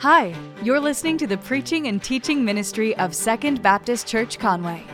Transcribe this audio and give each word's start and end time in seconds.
Hi, 0.00 0.34
you're 0.62 0.78
listening 0.78 1.16
to 1.16 1.26
the 1.26 1.38
preaching 1.38 1.86
and 1.86 2.02
teaching 2.02 2.44
ministry 2.44 2.94
of 2.98 3.14
Second 3.14 3.62
Baptist 3.62 4.06
Church 4.06 4.38
Conway. 4.38 4.84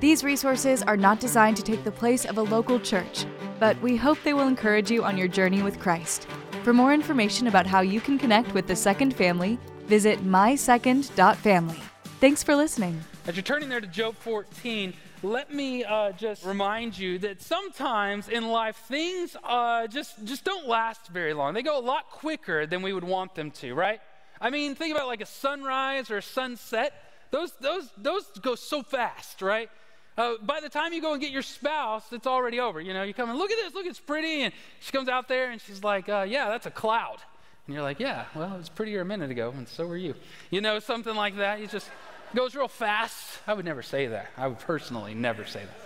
These 0.00 0.24
resources 0.24 0.82
are 0.82 0.96
not 0.96 1.20
designed 1.20 1.58
to 1.58 1.62
take 1.62 1.84
the 1.84 1.92
place 1.92 2.24
of 2.24 2.38
a 2.38 2.42
local 2.42 2.80
church, 2.80 3.26
but 3.58 3.78
we 3.82 3.98
hope 3.98 4.16
they 4.22 4.32
will 4.32 4.48
encourage 4.48 4.90
you 4.90 5.04
on 5.04 5.18
your 5.18 5.28
journey 5.28 5.62
with 5.62 5.78
Christ. 5.78 6.26
For 6.62 6.72
more 6.72 6.94
information 6.94 7.48
about 7.48 7.66
how 7.66 7.82
you 7.82 8.00
can 8.00 8.18
connect 8.18 8.54
with 8.54 8.66
the 8.66 8.74
Second 8.74 9.14
Family, 9.14 9.58
visit 9.84 10.24
mysecond.family. 10.24 11.80
Thanks 12.18 12.42
for 12.42 12.56
listening. 12.56 12.98
As 13.26 13.36
you're 13.36 13.42
turning 13.42 13.68
there 13.68 13.82
to 13.82 13.86
Job 13.86 14.16
14, 14.20 14.94
let 15.22 15.52
me 15.52 15.84
uh, 15.84 16.12
just 16.12 16.46
remind 16.46 16.96
you 16.96 17.18
that 17.18 17.42
sometimes 17.42 18.30
in 18.30 18.48
life 18.48 18.76
things 18.88 19.36
uh, 19.44 19.86
just 19.86 20.24
just 20.24 20.44
don't 20.44 20.66
last 20.66 21.08
very 21.08 21.34
long. 21.34 21.52
They 21.52 21.62
go 21.62 21.78
a 21.78 21.84
lot 21.84 22.08
quicker 22.08 22.64
than 22.64 22.80
we 22.80 22.94
would 22.94 23.04
want 23.04 23.34
them 23.34 23.50
to, 23.50 23.74
right? 23.74 24.00
I 24.40 24.50
mean, 24.50 24.74
think 24.74 24.94
about 24.94 25.06
like 25.06 25.20
a 25.20 25.26
sunrise 25.26 26.10
or 26.10 26.18
a 26.18 26.22
sunset. 26.22 26.92
Those 27.30 27.52
those 27.60 27.90
those 27.96 28.24
go 28.40 28.54
so 28.54 28.82
fast, 28.82 29.42
right? 29.42 29.70
Uh, 30.16 30.34
by 30.42 30.60
the 30.60 30.68
time 30.68 30.92
you 30.92 31.00
go 31.00 31.12
and 31.12 31.20
get 31.20 31.30
your 31.30 31.42
spouse, 31.42 32.04
it's 32.12 32.26
already 32.26 32.58
over. 32.60 32.80
You 32.80 32.92
know, 32.92 33.02
you 33.02 33.14
come 33.14 33.30
and 33.30 33.38
look 33.38 33.50
at 33.50 33.58
this, 33.58 33.74
look, 33.74 33.86
it's 33.86 34.00
pretty, 34.00 34.42
and 34.42 34.52
she 34.80 34.92
comes 34.92 35.08
out 35.08 35.28
there 35.28 35.50
and 35.50 35.60
she's 35.60 35.84
like, 35.84 36.08
uh, 36.08 36.26
"Yeah, 36.28 36.48
that's 36.48 36.66
a 36.66 36.70
cloud," 36.70 37.18
and 37.66 37.74
you're 37.74 37.82
like, 37.82 38.00
"Yeah, 38.00 38.24
well, 38.34 38.54
it 38.54 38.58
was 38.58 38.68
prettier 38.68 39.00
a 39.02 39.04
minute 39.04 39.30
ago, 39.30 39.52
and 39.56 39.68
so 39.68 39.86
were 39.86 39.96
you." 39.96 40.14
You 40.50 40.60
know, 40.60 40.78
something 40.78 41.14
like 41.14 41.36
that. 41.36 41.60
It 41.60 41.70
just 41.70 41.88
goes 42.34 42.54
real 42.54 42.68
fast. 42.68 43.38
I 43.46 43.54
would 43.54 43.64
never 43.64 43.82
say 43.82 44.08
that. 44.08 44.28
I 44.36 44.48
would 44.48 44.58
personally 44.58 45.14
never 45.14 45.44
say 45.44 45.60
that. 45.64 45.78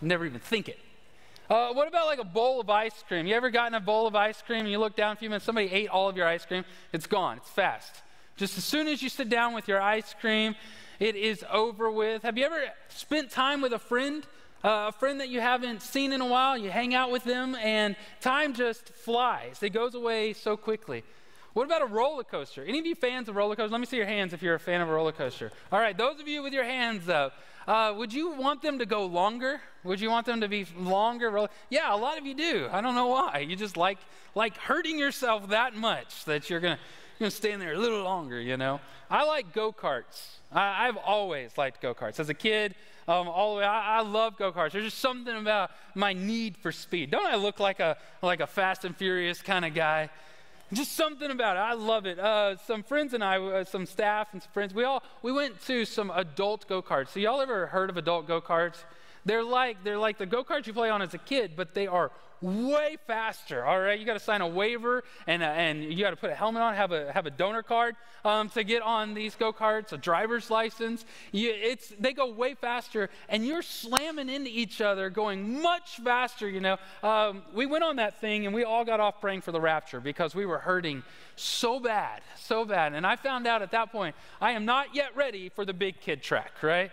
Never 0.00 0.24
even 0.26 0.40
think 0.40 0.68
it. 0.68 0.78
Uh, 1.52 1.70
what 1.74 1.86
about 1.86 2.06
like 2.06 2.18
a 2.18 2.24
bowl 2.24 2.62
of 2.62 2.70
ice 2.70 3.04
cream? 3.06 3.26
You 3.26 3.34
ever 3.34 3.50
gotten 3.50 3.74
a 3.74 3.80
bowl 3.80 4.06
of 4.06 4.16
ice 4.16 4.40
cream 4.40 4.60
and 4.60 4.70
you 4.70 4.78
look 4.78 4.96
down 4.96 5.12
a 5.12 5.16
few 5.16 5.28
minutes, 5.28 5.44
somebody 5.44 5.70
ate 5.70 5.90
all 5.90 6.08
of 6.08 6.16
your 6.16 6.26
ice 6.26 6.46
cream? 6.46 6.64
It's 6.94 7.06
gone, 7.06 7.36
it's 7.36 7.50
fast. 7.50 8.00
Just 8.38 8.56
as 8.56 8.64
soon 8.64 8.88
as 8.88 9.02
you 9.02 9.10
sit 9.10 9.28
down 9.28 9.52
with 9.52 9.68
your 9.68 9.78
ice 9.78 10.14
cream, 10.18 10.54
it 10.98 11.14
is 11.14 11.44
over 11.52 11.90
with. 11.90 12.22
Have 12.22 12.38
you 12.38 12.46
ever 12.46 12.58
spent 12.88 13.30
time 13.30 13.60
with 13.60 13.74
a 13.74 13.78
friend? 13.78 14.24
Uh, 14.64 14.86
a 14.88 14.92
friend 14.92 15.20
that 15.20 15.28
you 15.28 15.42
haven't 15.42 15.82
seen 15.82 16.14
in 16.14 16.22
a 16.22 16.26
while, 16.26 16.56
you 16.56 16.70
hang 16.70 16.94
out 16.94 17.10
with 17.10 17.24
them, 17.24 17.54
and 17.56 17.96
time 18.22 18.54
just 18.54 18.88
flies. 18.88 19.62
It 19.62 19.74
goes 19.74 19.94
away 19.94 20.32
so 20.32 20.56
quickly. 20.56 21.04
What 21.52 21.66
about 21.66 21.82
a 21.82 21.86
roller 21.86 22.24
coaster? 22.24 22.64
Any 22.64 22.78
of 22.78 22.86
you 22.86 22.94
fans 22.94 23.28
of 23.28 23.36
roller 23.36 23.56
coasters? 23.56 23.72
Let 23.72 23.80
me 23.80 23.86
see 23.86 23.98
your 23.98 24.06
hands 24.06 24.32
if 24.32 24.40
you're 24.42 24.54
a 24.54 24.60
fan 24.60 24.80
of 24.80 24.88
a 24.88 24.92
roller 24.92 25.12
coaster. 25.12 25.52
All 25.70 25.80
right, 25.80 25.98
those 25.98 26.18
of 26.18 26.26
you 26.26 26.42
with 26.42 26.54
your 26.54 26.64
hands 26.64 27.10
up, 27.10 27.34
uh, 27.66 27.94
would 27.96 28.12
you 28.12 28.32
want 28.32 28.62
them 28.62 28.78
to 28.78 28.86
go 28.86 29.06
longer? 29.06 29.60
Would 29.84 30.00
you 30.00 30.10
want 30.10 30.26
them 30.26 30.40
to 30.40 30.48
be 30.48 30.66
longer? 30.76 31.48
Yeah, 31.70 31.94
a 31.94 31.96
lot 31.96 32.18
of 32.18 32.26
you 32.26 32.34
do. 32.34 32.68
I 32.70 32.80
don't 32.80 32.94
know 32.94 33.08
why. 33.08 33.46
You 33.48 33.56
just 33.56 33.76
like 33.76 33.98
like 34.34 34.56
hurting 34.56 34.98
yourself 34.98 35.48
that 35.48 35.74
much 35.74 36.24
that 36.24 36.48
you're 36.48 36.60
gonna 36.60 36.78
you're 37.18 37.26
gonna 37.26 37.30
stay 37.30 37.52
in 37.52 37.60
there 37.60 37.74
a 37.74 37.78
little 37.78 38.02
longer. 38.02 38.40
You 38.40 38.56
know. 38.56 38.80
I 39.10 39.24
like 39.24 39.52
go 39.52 39.72
karts. 39.72 40.38
I, 40.50 40.86
have 40.86 40.96
always 40.96 41.58
liked 41.58 41.82
go 41.82 41.94
karts. 41.94 42.18
As 42.18 42.30
a 42.30 42.34
kid, 42.34 42.74
um, 43.06 43.28
all 43.28 43.54
the 43.54 43.60
way, 43.60 43.66
I, 43.66 43.98
I 43.98 44.00
love 44.00 44.38
go 44.38 44.52
karts. 44.52 44.72
There's 44.72 44.84
just 44.84 45.00
something 45.00 45.36
about 45.36 45.70
my 45.94 46.14
need 46.14 46.56
for 46.56 46.72
speed. 46.72 47.10
Don't 47.10 47.26
I 47.26 47.36
look 47.36 47.60
like 47.60 47.78
a 47.78 47.98
like 48.22 48.40
a 48.40 48.46
Fast 48.46 48.86
and 48.86 48.96
Furious 48.96 49.42
kind 49.42 49.66
of 49.66 49.74
guy? 49.74 50.08
Just 50.72 50.92
something 50.92 51.30
about 51.30 51.56
it. 51.56 51.60
I 51.60 51.74
love 51.74 52.06
it. 52.06 52.18
Uh, 52.18 52.56
some 52.56 52.82
friends 52.82 53.12
and 53.12 53.22
I, 53.22 53.36
uh, 53.36 53.64
some 53.64 53.84
staff 53.84 54.28
and 54.32 54.42
some 54.42 54.52
friends, 54.52 54.72
we 54.72 54.84
all 54.84 55.02
we 55.22 55.30
went 55.30 55.60
to 55.66 55.84
some 55.84 56.10
adult 56.14 56.66
go 56.66 56.80
karts. 56.80 57.08
So 57.08 57.20
y'all 57.20 57.42
ever 57.42 57.66
heard 57.66 57.90
of 57.90 57.98
adult 57.98 58.26
go 58.26 58.40
karts? 58.40 58.84
They're 59.26 59.44
like 59.44 59.84
they're 59.84 59.98
like 59.98 60.16
the 60.16 60.24
go 60.24 60.42
karts 60.42 60.66
you 60.66 60.72
play 60.72 60.88
on 60.88 61.02
as 61.02 61.12
a 61.12 61.18
kid, 61.18 61.52
but 61.56 61.74
they 61.74 61.86
are 61.86 62.10
way 62.42 62.96
faster. 63.06 63.64
All 63.64 63.80
right, 63.80 63.98
you 63.98 64.04
got 64.04 64.14
to 64.14 64.20
sign 64.20 64.40
a 64.40 64.46
waiver 64.46 65.04
and, 65.26 65.42
and 65.42 65.84
you 65.84 66.04
got 66.04 66.10
to 66.10 66.16
put 66.16 66.30
a 66.30 66.34
helmet 66.34 66.62
on, 66.62 66.74
have 66.74 66.92
a, 66.92 67.12
have 67.12 67.26
a 67.26 67.30
donor 67.30 67.62
card 67.62 67.96
um, 68.24 68.48
to 68.50 68.64
get 68.64 68.82
on 68.82 69.14
these 69.14 69.34
go 69.34 69.52
karts, 69.52 69.92
a 69.92 69.96
driver's 69.96 70.50
license. 70.50 71.04
You, 71.30 71.52
it's, 71.54 71.92
they 71.98 72.12
go 72.12 72.30
way 72.30 72.54
faster, 72.54 73.10
and 73.28 73.46
you're 73.46 73.62
slamming 73.62 74.28
into 74.28 74.50
each 74.50 74.80
other, 74.80 75.10
going 75.10 75.62
much 75.62 75.98
faster. 76.04 76.48
You 76.48 76.60
know, 76.60 76.76
um, 77.02 77.42
we 77.54 77.66
went 77.66 77.84
on 77.84 77.96
that 77.96 78.20
thing 78.20 78.46
and 78.46 78.54
we 78.54 78.64
all 78.64 78.84
got 78.84 79.00
off 79.00 79.20
praying 79.20 79.42
for 79.42 79.52
the 79.52 79.60
rapture 79.60 80.00
because 80.00 80.34
we 80.34 80.46
were 80.46 80.58
hurting 80.58 81.02
so 81.36 81.80
bad, 81.80 82.20
so 82.36 82.64
bad. 82.64 82.94
And 82.94 83.06
I 83.06 83.16
found 83.16 83.46
out 83.46 83.62
at 83.62 83.70
that 83.70 83.92
point, 83.92 84.14
I 84.40 84.52
am 84.52 84.64
not 84.64 84.94
yet 84.94 85.16
ready 85.16 85.48
for 85.48 85.64
the 85.64 85.74
big 85.74 86.00
kid 86.00 86.22
track, 86.22 86.62
right? 86.62 86.90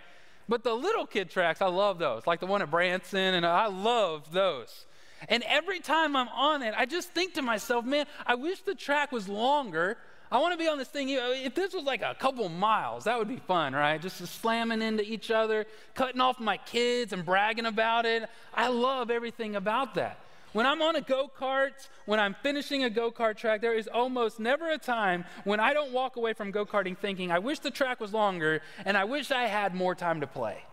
But 0.48 0.64
the 0.64 0.74
little 0.74 1.06
kid 1.06 1.30
tracks, 1.30 1.62
I 1.62 1.68
love 1.68 2.00
those, 2.00 2.26
like 2.26 2.40
the 2.40 2.48
one 2.48 2.62
at 2.64 2.72
Branson, 2.72 3.36
and 3.36 3.46
I 3.46 3.68
love 3.68 4.32
those. 4.32 4.86
And 5.28 5.44
every 5.48 5.80
time 5.80 6.16
I'm 6.16 6.30
on 6.30 6.62
it, 6.64 6.74
I 6.78 6.86
just 6.86 7.10
think 7.10 7.34
to 7.34 7.42
myself, 7.42 7.86
man, 7.86 8.06
I 8.26 8.36
wish 8.36 8.62
the 8.62 8.76
track 8.76 9.12
was 9.12 9.28
longer. 9.28 9.98
I 10.32 10.38
want 10.38 10.54
to 10.54 10.58
be 10.58 10.68
on 10.70 10.78
this 10.78 10.88
thing. 10.88 11.10
If 11.10 11.56
this 11.56 11.74
was 11.74 11.84
like 11.84 12.02
a 12.04 12.16
couple 12.16 12.48
miles, 12.50 13.06
that 13.06 13.18
would 13.18 13.28
be 13.28 13.42
fun, 13.48 13.74
right? 13.74 14.00
Just 14.00 14.18
slamming 14.42 14.82
into 14.82 15.04
each 15.04 15.32
other, 15.32 15.66
cutting 15.96 16.22
off 16.22 16.40
my 16.40 16.58
kids 16.58 17.14
and 17.14 17.26
bragging 17.26 17.66
about 17.66 18.06
it. 18.06 18.30
I 18.54 18.70
love 18.70 19.10
everything 19.10 19.56
about 19.56 19.96
that. 19.96 20.20
When 20.52 20.66
I'm 20.66 20.82
on 20.82 20.96
a 20.96 21.02
go 21.02 21.30
kart, 21.36 21.90
when 22.06 22.20
I'm 22.20 22.36
finishing 22.42 22.84
a 22.84 22.90
go 22.90 23.12
kart 23.12 23.38
track, 23.38 23.62
there 23.62 23.76
is 23.76 23.88
almost 23.88 24.40
never 24.40 24.72
a 24.72 24.80
time 24.80 25.26
when 25.44 25.60
I 25.60 25.74
don't 25.74 25.92
walk 25.92 26.16
away 26.16 26.34
from 26.34 26.50
go 26.50 26.66
karting 26.66 26.98
thinking, 26.98 27.32
I 27.32 27.38
wish 27.38 27.60
the 27.60 27.70
track 27.70 28.00
was 28.00 28.14
longer 28.14 28.62
and 28.84 28.98
I 28.98 29.04
wish 29.04 29.30
I 29.30 29.44
had 29.44 29.76
more 29.76 29.94
time 29.94 30.22
to 30.22 30.28
play. 30.28 30.64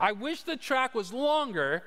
I 0.00 0.10
wish 0.10 0.42
the 0.42 0.56
track 0.56 0.94
was 0.94 1.12
longer 1.12 1.84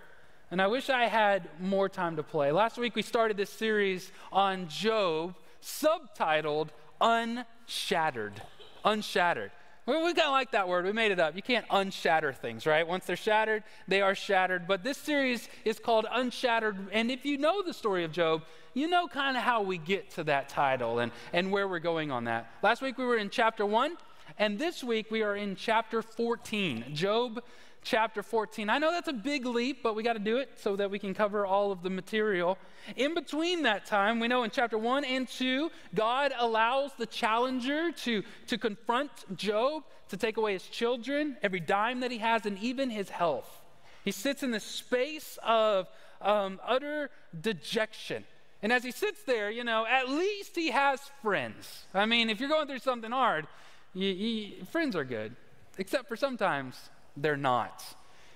and 0.51 0.61
I 0.61 0.67
wish 0.67 0.89
I 0.89 1.05
had 1.05 1.47
more 1.59 1.89
time 1.89 2.15
to 2.15 2.23
play. 2.23 2.51
Last 2.51 2.77
week 2.77 2.95
we 2.95 3.01
started 3.01 3.37
this 3.37 3.49
series 3.49 4.11
on 4.31 4.67
Job, 4.67 5.35
subtitled 5.61 6.69
Unshattered. 7.01 8.41
Unshattered. 8.83 9.51
We, 9.85 9.95
kind 9.95 10.19
of 10.19 10.31
like 10.31 10.51
that 10.51 10.67
word. 10.67 10.85
We 10.85 10.91
made 10.91 11.11
it 11.11 11.19
up. 11.19 11.35
You 11.35 11.41
can't 11.41 11.65
unshatter 11.71 12.31
things, 12.31 12.67
right? 12.67 12.87
Once 12.87 13.05
they're 13.05 13.15
shattered, 13.15 13.63
they 13.87 14.01
are 14.01 14.13
shattered. 14.13 14.67
But 14.67 14.83
this 14.83 14.97
series 14.97 15.49
is 15.65 15.79
called 15.79 16.05
Unshattered. 16.11 16.89
And 16.91 17.09
if 17.09 17.25
you 17.25 17.39
know 17.39 17.63
the 17.63 17.73
story 17.73 18.03
of 18.03 18.11
Job, 18.11 18.43
you 18.75 18.87
know 18.87 19.07
kind 19.07 19.35
of 19.35 19.41
how 19.41 19.63
we 19.63 19.79
get 19.79 20.11
to 20.11 20.23
that 20.25 20.47
title 20.47 20.99
and, 20.99 21.11
and 21.33 21.51
where 21.51 21.67
we're 21.67 21.79
going 21.79 22.11
on 22.11 22.25
that. 22.25 22.51
Last 22.61 22.83
week 22.83 22.99
we 22.99 23.05
were 23.05 23.17
in 23.17 23.31
chapter 23.31 23.65
1, 23.65 23.97
and 24.37 24.59
this 24.59 24.83
week 24.83 25.09
we 25.09 25.23
are 25.23 25.35
in 25.35 25.55
chapter 25.55 26.03
14. 26.03 26.85
Job 26.93 27.41
chapter 27.83 28.21
14. 28.21 28.69
I 28.69 28.77
know 28.77 28.91
that's 28.91 29.07
a 29.07 29.13
big 29.13 29.45
leap, 29.45 29.83
but 29.83 29.95
we 29.95 30.03
got 30.03 30.13
to 30.13 30.19
do 30.19 30.37
it 30.37 30.51
so 30.57 30.75
that 30.75 30.91
we 30.91 30.99
can 30.99 31.13
cover 31.13 31.45
all 31.45 31.71
of 31.71 31.81
the 31.81 31.89
material. 31.89 32.57
In 32.95 33.13
between 33.13 33.63
that 33.63 33.85
time, 33.85 34.19
we 34.19 34.27
know 34.27 34.43
in 34.43 34.51
chapter 34.51 34.77
1 34.77 35.05
and 35.05 35.27
2, 35.27 35.71
God 35.95 36.33
allows 36.37 36.91
the 36.97 37.05
challenger 37.05 37.91
to, 37.91 38.23
to 38.47 38.57
confront 38.57 39.11
Job, 39.37 39.83
to 40.09 40.17
take 40.17 40.37
away 40.37 40.53
his 40.53 40.63
children, 40.63 41.37
every 41.41 41.59
dime 41.59 42.01
that 42.01 42.11
he 42.11 42.17
has, 42.19 42.45
and 42.45 42.57
even 42.59 42.89
his 42.89 43.09
health. 43.09 43.61
He 44.03 44.11
sits 44.11 44.43
in 44.43 44.51
this 44.51 44.63
space 44.63 45.37
of 45.43 45.87
um, 46.21 46.59
utter 46.65 47.09
dejection. 47.39 48.25
And 48.61 48.73
as 48.73 48.83
he 48.83 48.91
sits 48.91 49.23
there, 49.23 49.49
you 49.49 49.63
know, 49.63 49.85
at 49.85 50.09
least 50.09 50.55
he 50.55 50.71
has 50.71 50.99
friends. 51.21 51.85
I 51.93 52.05
mean, 52.05 52.29
if 52.29 52.39
you're 52.39 52.49
going 52.49 52.67
through 52.67 52.79
something 52.79 53.11
hard, 53.11 53.47
you, 53.93 54.09
you, 54.09 54.65
friends 54.65 54.95
are 54.95 55.05
good, 55.05 55.35
except 55.77 56.07
for 56.07 56.15
sometimes 56.15 56.89
they're 57.21 57.37
not. 57.37 57.83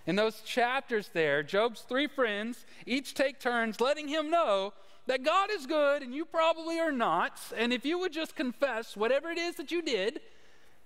In 0.06 0.16
those 0.16 0.42
chapters 0.42 1.10
there, 1.14 1.44
Job's 1.44 1.82
three 1.82 2.08
friends 2.08 2.66
each 2.86 3.14
take 3.14 3.40
turns 3.40 3.80
letting 3.80 4.08
him 4.08 4.30
know 4.30 4.74
that 5.08 5.24
God 5.24 5.50
is 5.52 5.66
good 5.66 6.02
and 6.02 6.14
you 6.14 6.26
probably 6.26 6.80
are 6.80 6.92
not. 6.92 7.40
And 7.56 7.72
if 7.72 7.86
you 7.86 8.00
would 8.00 8.14
just 8.14 8.36
confess 8.36 8.98
whatever 8.98 9.30
it 9.30 9.38
is 9.38 9.56
that 9.56 9.72
you 9.72 9.82
did, 9.82 10.20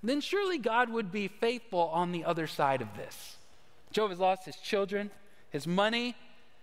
then 0.03 0.21
surely 0.21 0.57
God 0.57 0.89
would 0.89 1.11
be 1.11 1.27
faithful 1.27 1.89
on 1.93 2.11
the 2.11 2.25
other 2.25 2.47
side 2.47 2.81
of 2.81 2.95
this. 2.95 3.37
Job 3.91 4.09
has 4.09 4.19
lost 4.19 4.45
his 4.45 4.57
children, 4.57 5.09
his 5.49 5.65
money, 5.65 6.15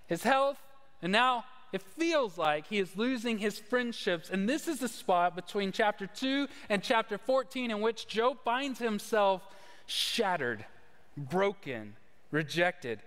his 0.07 0.23
health, 0.23 0.59
and 1.03 1.11
now 1.11 1.45
it 1.73 1.83
feels 1.83 2.39
like 2.39 2.69
he 2.69 2.79
is 2.79 2.97
losing 2.97 3.39
his 3.39 3.59
friendships. 3.59 4.31
And 4.31 4.49
this 4.49 4.69
is 4.69 4.79
the 4.79 4.89
spot 4.89 5.35
between 5.35 5.73
chapter 5.73 6.07
2 6.07 6.47
and 6.69 6.83
chapter 6.83 7.19
14 7.19 7.73
in 7.73 7.81
which 7.81 8.07
Job 8.07 8.39
finds 8.45 8.79
himself 8.79 9.43
shattered 9.87 10.65
broken, 11.17 11.97
rejected. 12.31 13.01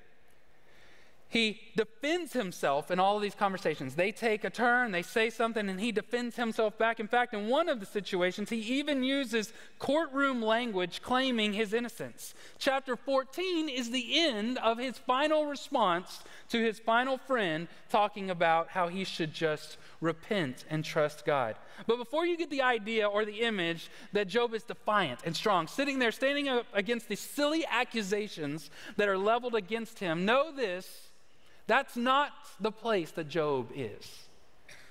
He 1.29 1.59
defends 1.75 2.31
himself 2.31 2.89
in 2.89 2.99
all 2.99 3.17
of 3.17 3.21
these 3.21 3.35
conversations. 3.35 3.95
They 3.95 4.13
take 4.13 4.45
a 4.45 4.49
turn, 4.49 4.93
they 4.93 5.01
say 5.01 5.29
something, 5.29 5.67
and 5.67 5.79
he 5.79 5.91
defends 5.91 6.37
himself 6.37 6.77
back. 6.77 7.01
In 7.01 7.07
fact, 7.09 7.33
in 7.33 7.49
one 7.49 7.67
of 7.67 7.81
the 7.81 7.85
situations, 7.85 8.49
he 8.49 8.59
even 8.59 9.03
uses 9.03 9.51
courtroom 9.77 10.41
language 10.41 11.01
claiming 11.01 11.51
his 11.51 11.73
innocence. 11.73 12.33
Chapter 12.59 12.95
14 12.95 13.67
is 13.67 13.91
the 13.91 14.25
end 14.25 14.57
of 14.59 14.77
his 14.77 14.97
final 14.99 15.47
response 15.47 16.23
to 16.49 16.63
his 16.63 16.79
final 16.79 17.17
friend, 17.17 17.67
talking 17.89 18.29
about 18.29 18.69
how 18.69 18.87
he 18.87 19.03
should 19.03 19.33
just 19.33 19.77
repent 19.99 20.63
and 20.69 20.85
trust 20.85 21.25
God. 21.25 21.57
But 21.85 21.97
before 21.97 22.25
you 22.25 22.37
get 22.37 22.49
the 22.49 22.61
idea 22.61 23.05
or 23.05 23.25
the 23.25 23.41
image 23.41 23.91
that 24.13 24.29
Job 24.29 24.53
is 24.53 24.63
defiant 24.63 25.19
and 25.25 25.35
strong, 25.35 25.67
sitting 25.67 25.99
there 25.99 26.13
standing 26.13 26.47
up 26.47 26.65
against 26.73 27.09
the 27.09 27.15
silly 27.15 27.65
accusations 27.69 28.69
that 28.95 29.09
are 29.09 29.17
leveled 29.17 29.55
against 29.55 29.99
him, 29.99 30.23
know 30.23 30.53
this 30.55 31.07
that's 31.67 31.95
not 31.95 32.31
the 32.59 32.71
place 32.71 33.11
that 33.11 33.27
Job 33.27 33.69
is. 33.75 34.23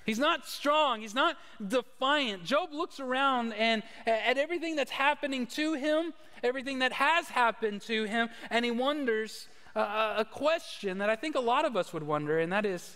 He's 0.05 0.19
not 0.19 0.47
strong. 0.47 1.01
He's 1.01 1.13
not 1.13 1.35
defiant. 1.67 2.45
Job 2.45 2.71
looks 2.71 3.01
around 3.01 3.51
and 3.53 3.83
at 4.05 4.37
everything 4.37 4.77
that's 4.77 4.91
happening 4.91 5.47
to 5.47 5.73
him, 5.73 6.13
everything 6.43 6.79
that 6.79 6.93
has 6.93 7.27
happened 7.27 7.81
to 7.83 8.05
him, 8.05 8.29
and 8.49 8.63
he 8.63 8.71
wonders 8.71 9.49
a 9.75 10.25
question 10.31 10.99
that 10.99 11.09
I 11.09 11.17
think 11.17 11.35
a 11.35 11.41
lot 11.41 11.65
of 11.65 11.75
us 11.75 11.91
would 11.91 12.03
wonder, 12.03 12.39
and 12.39 12.53
that 12.53 12.65
is 12.65 12.95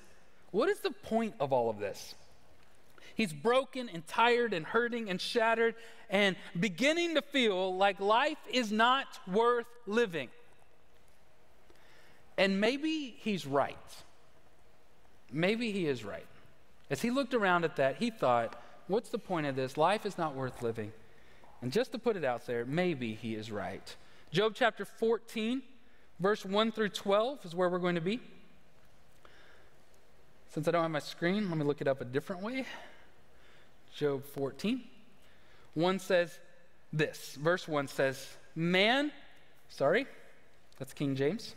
what 0.52 0.70
is 0.70 0.80
the 0.80 0.92
point 0.92 1.36
of 1.40 1.52
all 1.52 1.70
of 1.70 1.80
this? 1.80 2.16
He's 3.14 3.34
broken 3.34 3.90
and 3.90 4.08
tired 4.08 4.54
and 4.54 4.66
hurting 4.66 5.10
and 5.10 5.20
shattered 5.20 5.76
and 6.10 6.38
beginning 6.58 7.16
to 7.16 7.22
feel 7.22 7.76
like 7.76 8.00
life 8.00 8.38
is 8.52 8.72
not 8.72 9.06
worth 9.28 9.68
living. 9.86 10.30
And 12.42 12.60
maybe 12.60 13.14
he's 13.20 13.46
right. 13.46 13.78
Maybe 15.32 15.72
he 15.72 15.86
is 15.86 16.04
right. 16.04 16.26
As 16.90 17.00
he 17.00 17.12
looked 17.12 17.36
around 17.36 17.66
at 17.66 17.76
that, 17.76 17.98
he 17.98 18.10
thought, 18.10 18.60
what's 18.88 19.10
the 19.10 19.20
point 19.20 19.46
of 19.46 19.56
this? 19.56 19.78
Life 19.78 20.08
is 20.08 20.18
not 20.18 20.34
worth 20.34 20.64
living. 20.64 20.92
And 21.62 21.72
just 21.72 21.92
to 21.92 22.00
put 22.00 22.18
it 22.18 22.26
out 22.26 22.48
there, 22.48 22.66
maybe 22.66 23.14
he 23.14 23.36
is 23.36 23.52
right. 23.52 23.96
Job 24.32 24.54
chapter 24.56 24.86
14, 24.86 25.62
verse 26.20 26.44
1 26.44 26.72
through 26.72 26.90
12 26.90 27.46
is 27.46 27.54
where 27.54 27.70
we're 27.70 27.78
going 27.78 27.94
to 27.94 28.02
be. 28.02 28.20
Since 30.50 30.68
I 30.68 30.72
don't 30.72 30.82
have 30.82 30.90
my 30.90 30.98
screen, 30.98 31.48
let 31.48 31.60
me 31.60 31.64
look 31.64 31.80
it 31.80 31.88
up 31.88 32.02
a 32.02 32.06
different 32.06 32.42
way. 32.42 32.66
Job 33.96 34.26
14. 34.26 34.82
1 35.76 36.00
says 36.00 36.40
this. 36.92 37.38
Verse 37.40 37.68
1 37.68 37.88
says, 37.88 38.36
Man, 38.56 39.12
sorry, 39.70 40.08
that's 40.80 40.92
King 40.92 41.16
James. 41.16 41.54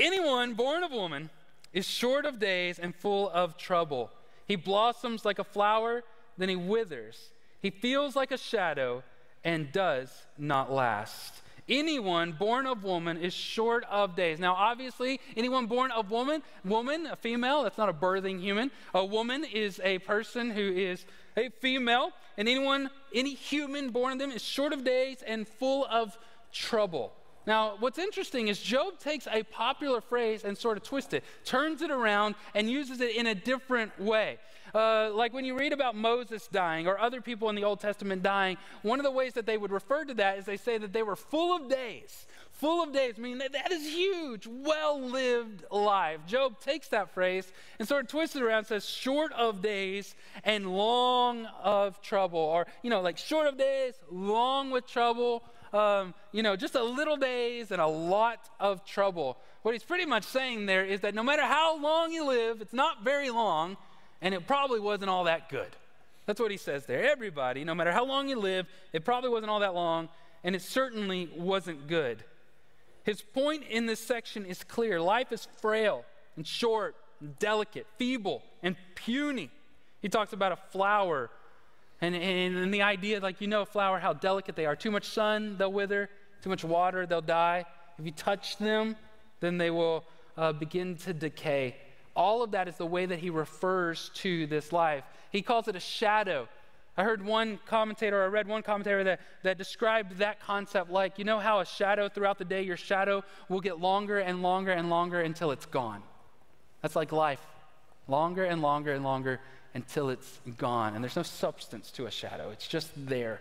Anyone 0.00 0.54
born 0.54 0.82
of 0.82 0.92
woman 0.92 1.28
is 1.74 1.86
short 1.86 2.24
of 2.24 2.38
days 2.38 2.78
and 2.78 2.94
full 2.94 3.28
of 3.28 3.58
trouble. 3.58 4.10
He 4.48 4.56
blossoms 4.56 5.26
like 5.26 5.38
a 5.38 5.44
flower, 5.44 6.02
then 6.38 6.48
he 6.48 6.56
withers. 6.56 7.30
He 7.60 7.68
feels 7.68 8.16
like 8.16 8.32
a 8.32 8.38
shadow 8.38 9.02
and 9.44 9.70
does 9.70 10.10
not 10.38 10.72
last. 10.72 11.42
Anyone 11.68 12.32
born 12.32 12.66
of 12.66 12.82
woman 12.82 13.18
is 13.18 13.34
short 13.34 13.84
of 13.90 14.16
days. 14.16 14.40
Now, 14.40 14.54
obviously, 14.54 15.20
anyone 15.36 15.66
born 15.66 15.90
of 15.90 16.10
woman, 16.10 16.42
woman, 16.64 17.06
a 17.06 17.14
female, 17.14 17.62
that's 17.62 17.78
not 17.78 17.90
a 17.90 17.92
birthing 17.92 18.40
human. 18.40 18.70
A 18.94 19.04
woman 19.04 19.44
is 19.44 19.80
a 19.84 19.98
person 19.98 20.50
who 20.50 20.72
is 20.72 21.04
a 21.36 21.50
female, 21.60 22.12
and 22.38 22.48
anyone, 22.48 22.88
any 23.14 23.34
human 23.34 23.90
born 23.90 24.14
of 24.14 24.18
them 24.18 24.30
is 24.30 24.42
short 24.42 24.72
of 24.72 24.82
days 24.82 25.22
and 25.26 25.46
full 25.46 25.86
of 25.90 26.16
trouble. 26.52 27.12
Now, 27.46 27.76
what's 27.80 27.98
interesting 27.98 28.48
is 28.48 28.60
Job 28.60 28.98
takes 28.98 29.26
a 29.26 29.42
popular 29.42 30.00
phrase 30.00 30.44
and 30.44 30.56
sort 30.56 30.76
of 30.76 30.82
twists 30.82 31.14
it, 31.14 31.24
turns 31.44 31.82
it 31.82 31.90
around, 31.90 32.34
and 32.54 32.70
uses 32.70 33.00
it 33.00 33.16
in 33.16 33.26
a 33.26 33.34
different 33.34 33.98
way. 33.98 34.38
Uh, 34.74 35.10
like 35.12 35.32
when 35.32 35.44
you 35.44 35.58
read 35.58 35.72
about 35.72 35.96
Moses 35.96 36.46
dying 36.46 36.86
or 36.86 36.98
other 36.98 37.20
people 37.20 37.48
in 37.48 37.56
the 37.56 37.64
Old 37.64 37.80
Testament 37.80 38.22
dying, 38.22 38.56
one 38.82 39.00
of 39.00 39.04
the 39.04 39.10
ways 39.10 39.32
that 39.32 39.46
they 39.46 39.56
would 39.56 39.72
refer 39.72 40.04
to 40.04 40.14
that 40.14 40.38
is 40.38 40.44
they 40.44 40.56
say 40.56 40.78
that 40.78 40.92
they 40.92 41.02
were 41.02 41.16
full 41.16 41.56
of 41.56 41.68
days. 41.68 42.26
Full 42.60 42.82
of 42.82 42.92
days. 42.92 43.14
I 43.16 43.20
mean, 43.20 43.38
that, 43.38 43.52
that 43.52 43.72
is 43.72 43.86
huge, 43.86 44.46
well 44.46 45.00
lived 45.00 45.64
life. 45.70 46.20
Job 46.26 46.60
takes 46.60 46.88
that 46.88 47.14
phrase 47.14 47.50
and 47.78 47.88
sort 47.88 48.04
of 48.04 48.10
twists 48.10 48.36
it 48.36 48.42
around 48.42 48.58
and 48.58 48.66
says, 48.66 48.86
short 48.86 49.32
of 49.32 49.62
days 49.62 50.14
and 50.44 50.66
long 50.66 51.46
of 51.62 52.00
trouble. 52.02 52.38
Or, 52.38 52.66
you 52.82 52.90
know, 52.90 53.00
like 53.00 53.16
short 53.16 53.46
of 53.46 53.56
days, 53.56 53.94
long 54.10 54.70
with 54.70 54.86
trouble 54.86 55.42
um, 55.72 56.14
you 56.32 56.42
know, 56.42 56.56
just 56.56 56.74
a 56.74 56.82
little 56.82 57.16
days 57.16 57.70
and 57.70 57.80
a 57.80 57.86
lot 57.86 58.48
of 58.58 58.84
trouble. 58.84 59.38
What 59.62 59.72
he's 59.72 59.84
pretty 59.84 60.06
much 60.06 60.24
saying 60.24 60.66
there 60.66 60.84
is 60.84 61.00
that 61.00 61.14
no 61.14 61.22
matter 61.22 61.42
how 61.42 61.80
long 61.80 62.12
you 62.12 62.26
live, 62.26 62.60
it's 62.60 62.72
not 62.72 63.04
very 63.04 63.30
long, 63.30 63.76
and 64.20 64.34
it 64.34 64.46
probably 64.46 64.80
wasn't 64.80 65.10
all 65.10 65.24
that 65.24 65.48
good. 65.48 65.68
That's 66.26 66.40
what 66.40 66.50
he 66.50 66.56
says 66.56 66.86
there. 66.86 67.10
Everybody, 67.10 67.64
no 67.64 67.74
matter 67.74 67.92
how 67.92 68.04
long 68.04 68.28
you 68.28 68.38
live, 68.38 68.66
it 68.92 69.04
probably 69.04 69.30
wasn't 69.30 69.50
all 69.50 69.60
that 69.60 69.74
long, 69.74 70.08
and 70.44 70.54
it 70.54 70.62
certainly 70.62 71.28
wasn't 71.36 71.86
good. 71.86 72.22
His 73.04 73.22
point 73.22 73.64
in 73.68 73.86
this 73.86 74.00
section 74.00 74.44
is 74.44 74.62
clear 74.64 75.00
life 75.00 75.32
is 75.32 75.48
frail 75.60 76.04
and 76.36 76.46
short, 76.46 76.94
and 77.20 77.38
delicate, 77.38 77.86
feeble, 77.96 78.42
and 78.62 78.76
puny. 78.94 79.50
He 80.00 80.08
talks 80.08 80.32
about 80.32 80.52
a 80.52 80.56
flower 80.56 81.30
and, 82.00 82.14
and, 82.14 82.56
and 82.56 82.72
the 82.72 82.82
idea, 82.82 83.20
like, 83.20 83.40
you 83.40 83.48
know, 83.48 83.62
a 83.62 83.66
flower, 83.66 83.98
how 83.98 84.14
delicate 84.14 84.56
they 84.56 84.66
are. 84.66 84.74
Too 84.74 84.90
much 84.90 85.06
sun, 85.06 85.56
they'll 85.58 85.72
wither. 85.72 86.08
Too 86.42 86.48
much 86.48 86.64
water, 86.64 87.04
they'll 87.04 87.20
die. 87.20 87.66
If 87.98 88.06
you 88.06 88.12
touch 88.12 88.56
them, 88.56 88.96
then 89.40 89.58
they 89.58 89.70
will 89.70 90.04
uh, 90.38 90.52
begin 90.52 90.96
to 90.96 91.12
decay. 91.12 91.76
All 92.16 92.42
of 92.42 92.52
that 92.52 92.68
is 92.68 92.76
the 92.76 92.86
way 92.86 93.04
that 93.06 93.18
he 93.18 93.28
refers 93.28 94.10
to 94.14 94.46
this 94.46 94.72
life. 94.72 95.04
He 95.30 95.42
calls 95.42 95.68
it 95.68 95.76
a 95.76 95.80
shadow. 95.80 96.48
I 96.96 97.04
heard 97.04 97.24
one 97.24 97.58
commentator, 97.66 98.22
I 98.22 98.26
read 98.26 98.48
one 98.48 98.62
commentator 98.62 99.04
that, 99.04 99.20
that 99.42 99.58
described 99.58 100.18
that 100.18 100.40
concept 100.40 100.90
like, 100.90 101.18
you 101.18 101.24
know 101.24 101.38
how 101.38 101.60
a 101.60 101.66
shadow 101.66 102.08
throughout 102.08 102.38
the 102.38 102.44
day, 102.44 102.62
your 102.62 102.76
shadow 102.76 103.22
will 103.48 103.60
get 103.60 103.80
longer 103.80 104.18
and 104.18 104.42
longer 104.42 104.72
and 104.72 104.90
longer 104.90 105.20
until 105.20 105.50
it's 105.50 105.66
gone. 105.66 106.02
That's 106.82 106.96
like 106.96 107.12
life. 107.12 107.40
Longer 108.08 108.44
and 108.44 108.60
longer 108.60 108.92
and 108.92 109.04
longer 109.04 109.40
until 109.74 110.10
it's 110.10 110.40
gone. 110.58 110.94
And 110.94 111.04
there's 111.04 111.16
no 111.16 111.22
substance 111.22 111.90
to 111.92 112.06
a 112.06 112.10
shadow, 112.10 112.50
it's 112.50 112.66
just 112.66 112.90
there. 112.96 113.40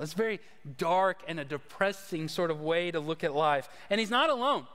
It's 0.00 0.14
very 0.14 0.40
dark 0.78 1.22
and 1.28 1.38
a 1.38 1.44
depressing 1.44 2.28
sort 2.28 2.50
of 2.50 2.60
way 2.60 2.90
to 2.90 3.00
look 3.00 3.22
at 3.22 3.34
life. 3.34 3.68
And 3.90 4.00
he's 4.00 4.10
not 4.10 4.30
alone. 4.30 4.66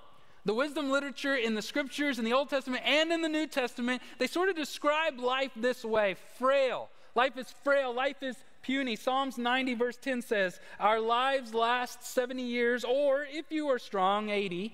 The 0.45 0.53
wisdom 0.53 0.91
literature 0.91 1.35
in 1.35 1.55
the 1.55 1.63
scriptures, 1.63 2.19
in 2.19 2.25
the 2.25 2.33
Old 2.33 2.49
Testament 2.49 2.83
and 2.85 3.11
in 3.11 3.21
the 3.21 3.29
New 3.29 3.47
Testament, 3.47 4.03
they 4.19 4.27
sort 4.27 4.49
of 4.49 4.55
describe 4.55 5.19
life 5.19 5.51
this 5.55 5.83
way 5.83 6.15
frail. 6.37 6.89
Life 7.15 7.37
is 7.37 7.53
frail, 7.63 7.93
life 7.93 8.21
is 8.21 8.35
puny. 8.61 8.97
Psalms 8.97 9.37
90, 9.37 9.73
verse 9.75 9.97
10 9.97 10.21
says, 10.21 10.59
Our 10.79 10.99
lives 10.99 11.53
last 11.53 12.05
70 12.05 12.43
years, 12.43 12.83
or 12.83 13.25
if 13.29 13.51
you 13.51 13.67
are 13.69 13.79
strong, 13.79 14.29
80. 14.29 14.73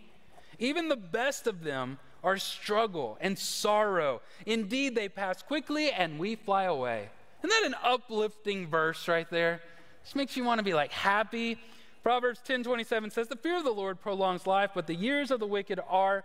Even 0.57 0.89
the 0.89 0.95
best 0.95 1.45
of 1.45 1.63
them 1.63 1.99
are 2.23 2.37
struggle 2.37 3.17
and 3.21 3.37
sorrow. 3.37 4.21
Indeed, 4.45 4.95
they 4.95 5.09
pass 5.09 5.41
quickly 5.41 5.91
and 5.91 6.19
we 6.19 6.35
fly 6.35 6.63
away. 6.63 7.09
Isn't 7.43 7.49
that 7.49 7.63
an 7.65 7.75
uplifting 7.83 8.67
verse 8.67 9.07
right 9.07 9.29
there? 9.29 9.61
Just 10.03 10.15
makes 10.15 10.37
you 10.37 10.43
want 10.43 10.59
to 10.59 10.63
be 10.63 10.73
like 10.73 10.91
happy. 10.91 11.57
Proverbs 12.03 12.39
10 12.43 12.63
27 12.63 13.11
says, 13.11 13.27
The 13.27 13.35
fear 13.35 13.57
of 13.57 13.63
the 13.63 13.71
Lord 13.71 14.01
prolongs 14.01 14.47
life, 14.47 14.71
but 14.73 14.87
the 14.87 14.95
years 14.95 15.31
of 15.31 15.39
the 15.39 15.47
wicked 15.47 15.79
are 15.87 16.23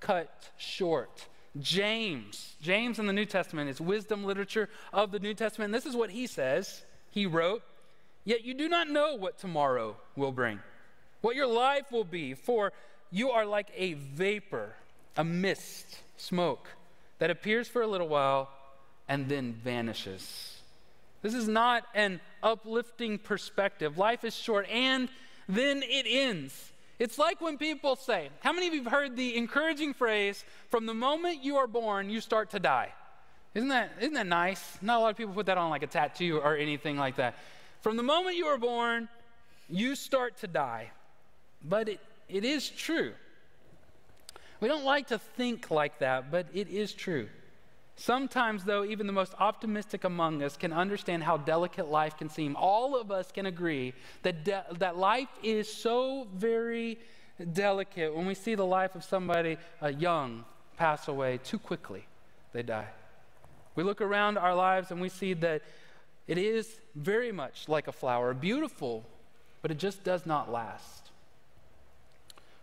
cut 0.00 0.50
short. 0.56 1.26
James, 1.60 2.54
James 2.60 2.98
in 2.98 3.06
the 3.06 3.12
New 3.12 3.24
Testament 3.24 3.70
is 3.70 3.80
wisdom 3.80 4.24
literature 4.24 4.68
of 4.92 5.10
the 5.10 5.18
New 5.18 5.34
Testament. 5.34 5.68
And 5.68 5.74
This 5.74 5.86
is 5.86 5.96
what 5.96 6.10
he 6.10 6.26
says. 6.26 6.82
He 7.10 7.26
wrote, 7.26 7.62
Yet 8.24 8.44
you 8.44 8.54
do 8.54 8.68
not 8.68 8.88
know 8.88 9.14
what 9.14 9.38
tomorrow 9.38 9.96
will 10.16 10.32
bring, 10.32 10.60
what 11.20 11.36
your 11.36 11.46
life 11.46 11.92
will 11.92 12.04
be, 12.04 12.34
for 12.34 12.72
you 13.10 13.30
are 13.30 13.46
like 13.46 13.68
a 13.76 13.94
vapor 13.94 14.74
a 15.16 15.24
mist, 15.24 15.98
smoke, 16.16 16.68
that 17.18 17.30
appears 17.30 17.68
for 17.68 17.82
a 17.82 17.86
little 17.86 18.08
while 18.08 18.50
and 19.08 19.28
then 19.28 19.54
vanishes. 19.54 20.60
This 21.22 21.34
is 21.34 21.48
not 21.48 21.84
an 21.94 22.20
uplifting 22.42 23.18
perspective. 23.18 23.96
Life 23.96 24.24
is 24.24 24.34
short 24.34 24.68
and 24.68 25.08
then 25.48 25.82
it 25.82 26.06
ends. 26.06 26.72
It's 26.98 27.18
like 27.18 27.40
when 27.40 27.58
people 27.58 27.96
say, 27.96 28.30
How 28.40 28.52
many 28.52 28.68
of 28.68 28.74
you 28.74 28.82
have 28.82 28.92
heard 28.92 29.16
the 29.16 29.36
encouraging 29.36 29.94
phrase, 29.94 30.44
from 30.70 30.86
the 30.86 30.94
moment 30.94 31.44
you 31.44 31.56
are 31.56 31.66
born, 31.66 32.08
you 32.08 32.20
start 32.20 32.50
to 32.50 32.58
die? 32.58 32.92
Isn't 33.54 33.68
that, 33.68 33.92
isn't 34.00 34.14
that 34.14 34.26
nice? 34.26 34.78
Not 34.82 34.98
a 34.98 35.00
lot 35.00 35.10
of 35.10 35.16
people 35.16 35.32
put 35.32 35.46
that 35.46 35.58
on 35.58 35.70
like 35.70 35.82
a 35.82 35.86
tattoo 35.86 36.38
or 36.38 36.56
anything 36.56 36.96
like 36.98 37.16
that. 37.16 37.36
From 37.80 37.96
the 37.96 38.02
moment 38.02 38.36
you 38.36 38.46
are 38.46 38.58
born, 38.58 39.08
you 39.68 39.94
start 39.94 40.38
to 40.38 40.46
die. 40.46 40.90
But 41.64 41.88
it, 41.88 42.00
it 42.28 42.44
is 42.44 42.68
true. 42.68 43.12
We 44.60 44.68
don't 44.68 44.84
like 44.84 45.08
to 45.08 45.18
think 45.18 45.70
like 45.70 45.98
that, 45.98 46.30
but 46.30 46.46
it 46.52 46.68
is 46.68 46.92
true. 46.92 47.28
Sometimes, 47.96 48.64
though, 48.64 48.84
even 48.84 49.06
the 49.06 49.12
most 49.12 49.34
optimistic 49.38 50.04
among 50.04 50.42
us 50.42 50.56
can 50.56 50.72
understand 50.72 51.24
how 51.24 51.38
delicate 51.38 51.88
life 51.88 52.18
can 52.18 52.28
seem. 52.28 52.54
All 52.54 52.94
of 52.94 53.10
us 53.10 53.32
can 53.32 53.46
agree 53.46 53.94
that, 54.22 54.44
de- 54.44 54.64
that 54.78 54.98
life 54.98 55.30
is 55.42 55.72
so 55.72 56.26
very 56.34 56.98
delicate 57.52 58.14
when 58.14 58.26
we 58.26 58.34
see 58.34 58.54
the 58.54 58.66
life 58.66 58.94
of 58.94 59.02
somebody 59.02 59.56
uh, 59.82 59.88
young 59.88 60.44
pass 60.76 61.08
away 61.08 61.38
too 61.38 61.58
quickly, 61.58 62.06
they 62.52 62.62
die. 62.62 62.88
We 63.74 63.82
look 63.82 64.02
around 64.02 64.36
our 64.36 64.54
lives 64.54 64.90
and 64.90 65.00
we 65.00 65.08
see 65.08 65.32
that 65.34 65.62
it 66.26 66.38
is 66.38 66.80
very 66.94 67.32
much 67.32 67.68
like 67.68 67.88
a 67.88 67.92
flower, 67.92 68.34
beautiful, 68.34 69.04
but 69.62 69.70
it 69.70 69.78
just 69.78 70.04
does 70.04 70.26
not 70.26 70.52
last. 70.52 71.10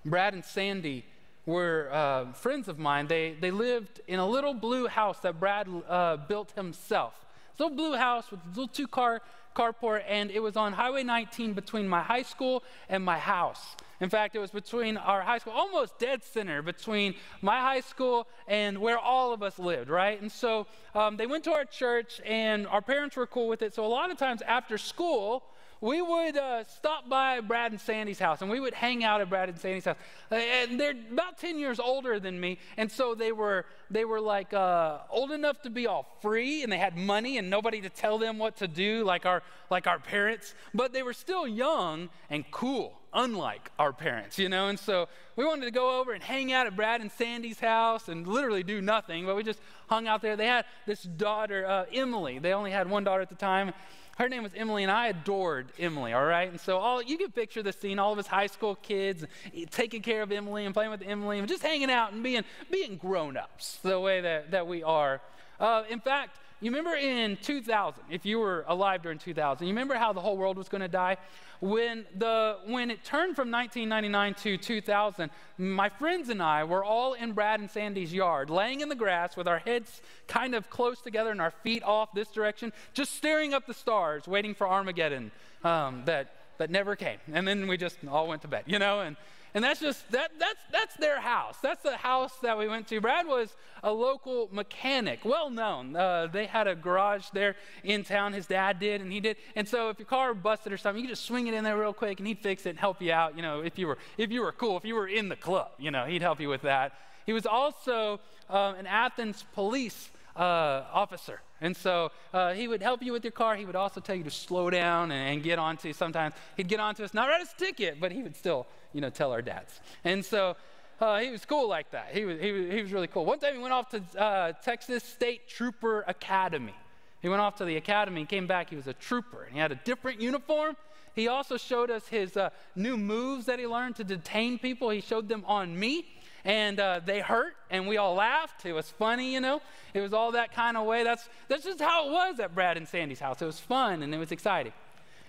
Brad 0.06 0.34
and 0.34 0.46
Sandy 0.46 1.06
were 1.46 1.90
uh, 1.92 2.32
friends 2.34 2.68
of 2.68 2.80
mine. 2.80 3.08
They, 3.08 3.36
they 3.40 3.52
lived 3.52 4.02
in 4.08 4.20
a 4.20 4.28
little 4.28 4.54
blue 4.54 4.88
house 4.88 5.20
that 5.20 5.40
Brad 5.40 5.68
uh, 5.88 6.18
built 6.18 6.52
himself. 6.52 7.14
This 7.52 7.60
little 7.60 7.76
blue 7.76 7.96
house 7.96 8.32
with 8.32 8.40
a 8.46 8.50
little 8.50 8.68
two 8.68 8.88
car 8.88 9.22
carport, 9.56 10.04
and 10.08 10.32
it 10.32 10.40
was 10.40 10.58
on 10.58 10.74
Highway 10.74 11.04
19 11.04 11.54
between 11.54 11.88
my 11.88 12.02
high 12.02 12.24
school 12.24 12.64
and 12.90 13.04
my 13.04 13.20
house. 13.20 13.76
In 14.00 14.10
fact, 14.10 14.36
it 14.36 14.40
was 14.40 14.52
between 14.52 14.98
our 14.98 15.22
high 15.22 15.38
school, 15.38 15.54
almost 15.54 15.98
dead 16.00 16.24
center 16.24 16.62
between 16.62 17.16
my 17.42 17.60
high 17.60 17.82
school 17.82 18.28
and 18.48 18.80
where 18.80 18.98
all 18.98 19.32
of 19.32 19.44
us 19.44 19.60
lived, 19.60 19.90
right? 19.90 20.20
And 20.20 20.32
so 20.32 20.68
um, 20.96 21.16
they 21.18 21.28
went 21.28 21.44
to 21.46 21.54
our 21.54 21.66
church, 21.66 22.20
and 22.26 22.68
our 22.68 22.82
parents 22.82 23.16
were 23.16 23.28
cool 23.28 23.48
with 23.48 23.62
it. 23.62 23.74
So 23.74 23.86
a 23.86 23.88
lot 23.88 24.12
of 24.12 24.18
times 24.18 24.42
after 24.42 24.78
school, 24.78 25.44
we 25.84 26.02
would 26.02 26.38
uh, 26.38 26.64
stop 26.64 27.10
by 27.10 27.42
Brad 27.42 27.74
and 27.74 27.82
Sandy's 27.82 28.18
house 28.18 28.42
and 28.42 28.50
we 28.50 28.62
would 28.62 28.74
hang 28.74 29.04
out 29.04 29.20
at 29.20 29.30
Brad 29.30 29.50
and 29.50 29.60
Sandy's 29.60 29.84
house. 29.84 29.98
Uh, 30.32 30.36
and 30.36 30.80
they're 30.80 30.96
about 31.12 31.38
10 31.38 31.60
years 31.60 31.78
older 31.78 32.22
than 32.22 32.40
me. 32.40 32.58
And 32.78 32.90
so 32.90 33.16
they 33.16 33.34
were, 33.34 33.66
they 33.92 34.06
were 34.06 34.22
like 34.22 34.54
uh, 34.54 35.00
old 35.10 35.32
enough 35.32 35.62
to 35.64 35.70
be 35.70 35.86
all 35.86 36.08
free 36.22 36.64
and 36.64 36.72
they 36.72 36.78
had 36.78 36.96
money 36.96 37.38
and 37.38 37.50
nobody 37.50 37.82
to 37.82 37.90
tell 37.90 38.18
them 38.18 38.40
what 38.40 38.56
to 38.58 38.68
do 38.70 39.04
like 39.04 39.26
our, 39.26 39.44
like 39.70 39.86
our 39.86 40.00
parents. 40.00 40.56
But 40.74 40.94
they 40.94 41.04
were 41.04 41.12
still 41.12 41.46
young 41.46 42.10
and 42.30 42.50
cool, 42.50 42.94
unlike 43.14 43.70
our 43.78 43.92
parents, 43.92 44.40
you 44.40 44.48
know? 44.48 44.70
And 44.70 44.80
so 44.80 45.10
we 45.36 45.44
wanted 45.44 45.66
to 45.66 45.72
go 45.72 46.00
over 46.00 46.14
and 46.14 46.24
hang 46.24 46.54
out 46.54 46.66
at 46.66 46.78
Brad 46.78 47.02
and 47.02 47.12
Sandy's 47.12 47.60
house 47.60 48.08
and 48.08 48.26
literally 48.26 48.64
do 48.64 48.80
nothing. 48.80 49.26
But 49.26 49.36
we 49.36 49.44
just 49.44 49.60
hung 49.90 50.08
out 50.08 50.22
there. 50.22 50.38
They 50.38 50.48
had 50.48 50.64
this 50.86 51.04
daughter, 51.04 51.66
uh, 51.68 51.86
Emily. 51.92 52.40
They 52.40 52.54
only 52.54 52.72
had 52.72 52.90
one 52.90 53.04
daughter 53.04 53.22
at 53.22 53.28
the 53.28 53.36
time 53.36 53.74
her 54.18 54.30
name 54.30 54.44
was 54.44 54.52
Emily, 54.56 54.84
and 54.84 54.92
I 54.92 55.08
adored 55.08 55.68
Emily, 55.80 56.14
all 56.14 56.26
right? 56.26 56.50
And 56.50 56.60
so 56.60 56.78
all 56.78 57.02
you 57.02 57.18
can 57.18 57.32
picture 57.32 57.64
the 57.64 57.74
scene, 57.74 57.98
all 57.98 58.14
of 58.14 58.20
us 58.20 58.28
high 58.28 58.48
school 58.48 58.76
kids 58.76 59.26
taking 59.72 60.02
care 60.02 60.22
of 60.22 60.32
Emily 60.32 60.66
and 60.66 60.74
playing 60.74 60.92
with 60.92 61.02
Emily 61.04 61.40
and 61.40 61.48
just 61.48 61.64
hanging 61.64 61.90
out 61.90 62.14
and 62.14 62.22
being, 62.22 62.44
being 62.70 62.98
grown-ups 62.98 63.80
the 63.82 64.00
way 64.00 64.22
that, 64.22 64.52
that 64.52 64.68
we 64.68 64.84
are. 64.84 65.20
Uh, 65.60 65.84
in 65.90 66.00
fact, 66.00 66.38
you 66.64 66.72
remember 66.72 66.96
in 66.96 67.38
2000, 67.38 68.04
if 68.10 68.26
you 68.26 68.40
were 68.40 68.64
alive 68.68 69.02
during 69.02 69.18
2000, 69.18 69.68
you 69.68 69.74
remember 69.74 69.96
how 69.96 70.14
the 70.14 70.22
whole 70.22 70.38
world 70.38 70.58
was 70.58 70.70
going 70.70 70.82
to 70.82 70.88
die? 70.88 71.18
When, 71.60 72.06
the, 72.18 72.58
when 72.66 72.90
it 72.90 73.04
turned 73.04 73.36
from 73.36 73.52
1999 73.52 74.34
to 74.44 74.58
2000, 74.58 75.30
my 75.58 75.90
friends 75.90 76.30
and 76.30 76.42
I 76.42 76.64
were 76.64 76.84
all 76.84 77.14
in 77.14 77.34
Brad 77.34 77.60
and 77.60 77.70
Sandy's 77.70 78.14
yard, 78.14 78.50
laying 78.50 78.80
in 78.80 78.88
the 78.88 78.96
grass 78.96 79.36
with 79.36 79.48
our 79.48 79.60
heads 79.60 80.02
kind 80.28 80.56
of 80.56 80.70
close 80.70 81.02
together 81.02 81.32
and 81.32 81.42
our 81.42 81.52
feet 81.52 81.84
off 81.84 82.14
this 82.14 82.30
direction, 82.30 82.72
just 82.94 83.16
staring 83.16 83.54
up 83.54 83.68
the 83.68 83.74
stars, 83.74 84.26
waiting 84.26 84.56
for 84.56 84.68
Armageddon 84.68 85.32
um, 85.66 86.04
that, 86.06 86.34
that 86.60 86.70
never 86.70 86.96
came. 86.96 87.18
And 87.34 87.46
then 87.46 87.68
we 87.68 87.76
just 87.76 87.98
all 88.10 88.28
went 88.28 88.42
to 88.44 88.48
bed, 88.48 88.64
you 88.68 88.80
know? 88.80 89.02
And, 89.02 89.18
and 89.54 89.64
that's 89.64 89.80
just, 89.80 90.12
that, 90.12 90.32
that's, 90.40 90.60
that's 90.72 90.96
their 90.96 91.20
house. 91.20 91.58
That's 91.62 91.84
the 91.84 91.98
house 91.98 92.34
that 92.42 92.58
we 92.58 92.68
went 92.68 92.88
to. 92.88 93.00
Brad 93.00 93.28
was 93.28 93.56
a 93.84 93.92
local 93.92 94.50
mechanic, 94.52 95.24
well 95.24 95.50
known. 95.50 95.96
Uh, 95.96 96.28
they 96.32 96.46
had 96.46 96.68
a 96.68 96.76
garage 96.76 97.26
there 97.34 97.56
in 97.84 98.04
town. 98.04 98.34
His 98.34 98.48
dad 98.48 98.80
did, 98.80 99.02
and 99.02 99.12
he 99.12 99.20
did. 99.20 99.38
And 99.56 99.68
so 99.68 99.90
if 99.90 100.00
your 100.00 100.08
car 100.08 100.34
busted 100.34 100.74
or 100.74 100.78
something, 100.78 101.04
you 101.04 101.08
could 101.08 101.16
just 101.16 101.26
swing 101.26 101.48
it 101.48 101.54
in 101.54 101.64
there 101.64 101.78
real 101.78 101.94
quick, 101.94 102.20
and 102.20 102.28
he'd 102.28 102.40
fix 102.40 102.66
it 102.66 102.72
and 102.72 102.80
help 102.80 103.02
you 103.02 103.12
out, 103.12 103.36
you 103.36 103.42
know, 103.42 103.62
if 103.62 103.78
you 103.78 103.88
were, 103.88 103.98
if 104.18 104.32
you 104.32 104.42
were 104.42 104.52
cool, 104.52 104.78
if 104.78 104.86
you 104.86 104.96
were 104.96 105.08
in 105.08 105.30
the 105.30 105.36
club, 105.36 105.72
you 105.78 105.92
know, 105.92 106.06
he'd 106.06 106.22
help 106.22 106.40
you 106.40 106.50
with 106.50 106.64
that. 106.64 106.94
He 107.26 107.34
was 107.34 107.46
also 107.46 108.20
uh, 108.50 108.74
an 108.78 108.88
Athens 108.88 109.46
police 109.54 110.10
uh, 110.36 110.84
officer. 110.92 111.42
And 111.62 111.76
so 111.76 112.12
uh, 112.34 112.54
he 112.54 112.68
would 112.68 112.82
help 112.82 113.02
you 113.02 113.14
with 113.14 113.24
your 113.24 113.32
car. 113.32 113.56
He 113.56 113.66
would 113.66 113.76
also 113.76 114.02
tell 114.02 114.16
you 114.16 114.24
to 114.24 114.32
slow 114.32 114.70
down 114.70 115.12
and, 115.12 115.36
and 115.36 115.44
get 115.44 115.60
onto. 115.60 115.94
Sometimes 115.94 116.34
he'd 116.58 116.68
get 116.68 116.80
onto 116.80 117.04
us, 117.04 117.14
not 117.14 117.30
write 117.30 117.42
us 117.42 117.54
a 117.56 117.60
ticket, 117.60 118.00
but 118.00 118.12
he 118.12 118.24
would 118.24 118.36
still, 118.36 118.68
you 118.94 119.02
know, 119.02 119.10
tell 119.10 119.32
our 119.32 119.42
dads. 119.42 119.80
And 120.04 120.24
so 120.26 120.56
uh, 121.00 121.20
he 121.20 121.30
was 121.30 121.46
cool 121.46 121.70
like 121.70 121.92
that. 121.92 122.10
He 122.14 122.26
was, 122.26 122.40
he 122.40 122.52
was, 122.52 122.72
he 122.72 122.82
was 122.82 122.92
really 122.92 123.08
cool. 123.08 123.26
One 123.26 123.40
time 123.40 123.56
he 123.56 123.62
went 123.62 123.74
off 123.74 123.90
to 123.90 124.02
uh, 124.20 124.54
Texas 124.64 125.04
State 125.04 125.48
Trooper 125.48 126.04
Academy. 126.08 126.76
He 127.22 127.30
went 127.30 127.42
off 127.42 127.56
to 127.58 127.66
the 127.66 127.78
academy 127.78 128.22
and 128.22 128.30
came 128.30 128.48
back. 128.48 128.70
He 128.70 128.76
was 128.76 128.88
a 128.88 128.94
trooper, 128.94 129.44
and 129.44 129.54
he 129.54 129.60
had 129.60 129.72
a 129.72 129.80
different 129.86 130.20
uniform. 130.20 130.76
He 131.16 131.28
also 131.28 131.58
showed 131.58 131.90
us 131.90 132.08
his 132.08 132.36
uh, 132.36 132.50
new 132.76 132.98
moves 132.98 133.46
that 133.46 133.60
he 133.60 133.68
learned 133.68 133.96
to 133.98 134.04
detain 134.04 134.60
people. 134.60 134.90
He 134.90 135.00
showed 135.00 135.30
them 135.30 135.44
on 135.48 135.80
me 135.80 136.06
and 136.46 136.80
uh, 136.80 137.00
they 137.04 137.22
hurt, 137.22 137.56
and 137.70 137.88
we 137.88 137.98
all 137.98 138.16
laughed. 138.16 138.66
It 138.66 138.74
was 138.74 138.90
funny, 138.90 139.34
you 139.34 139.40
know. 139.40 139.62
It 139.94 140.02
was 140.02 140.14
all 140.14 140.32
that 140.34 140.54
kind 140.54 140.76
of 140.76 140.86
way. 140.86 141.04
That's 141.04 141.28
that's 141.48 141.64
just 141.64 141.80
how 141.80 142.08
it 142.08 142.12
was 142.12 142.40
at 142.40 142.54
Brad 142.54 142.78
and 142.78 142.88
Sandy's 142.88 143.20
house. 143.20 143.42
It 143.42 143.46
was 143.46 143.60
fun 143.60 144.04
and 144.04 144.14
it 144.14 144.18
was 144.18 144.32
exciting. 144.32 144.74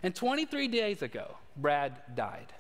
And 0.03 0.15
23 0.15 0.69
days 0.69 1.03
ago, 1.03 1.37
Brad 1.57 2.15
died. 2.15 2.53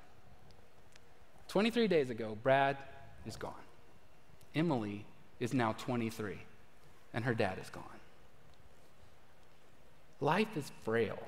23 1.48 1.88
days 1.88 2.10
ago, 2.10 2.36
Brad 2.42 2.76
is 3.26 3.36
gone. 3.36 3.52
Emily 4.54 5.04
is 5.40 5.52
now 5.52 5.72
23, 5.72 6.38
and 7.12 7.24
her 7.24 7.34
dad 7.34 7.58
is 7.60 7.68
gone. 7.70 7.82
Life 10.20 10.56
is 10.56 10.70
frail. 10.84 11.18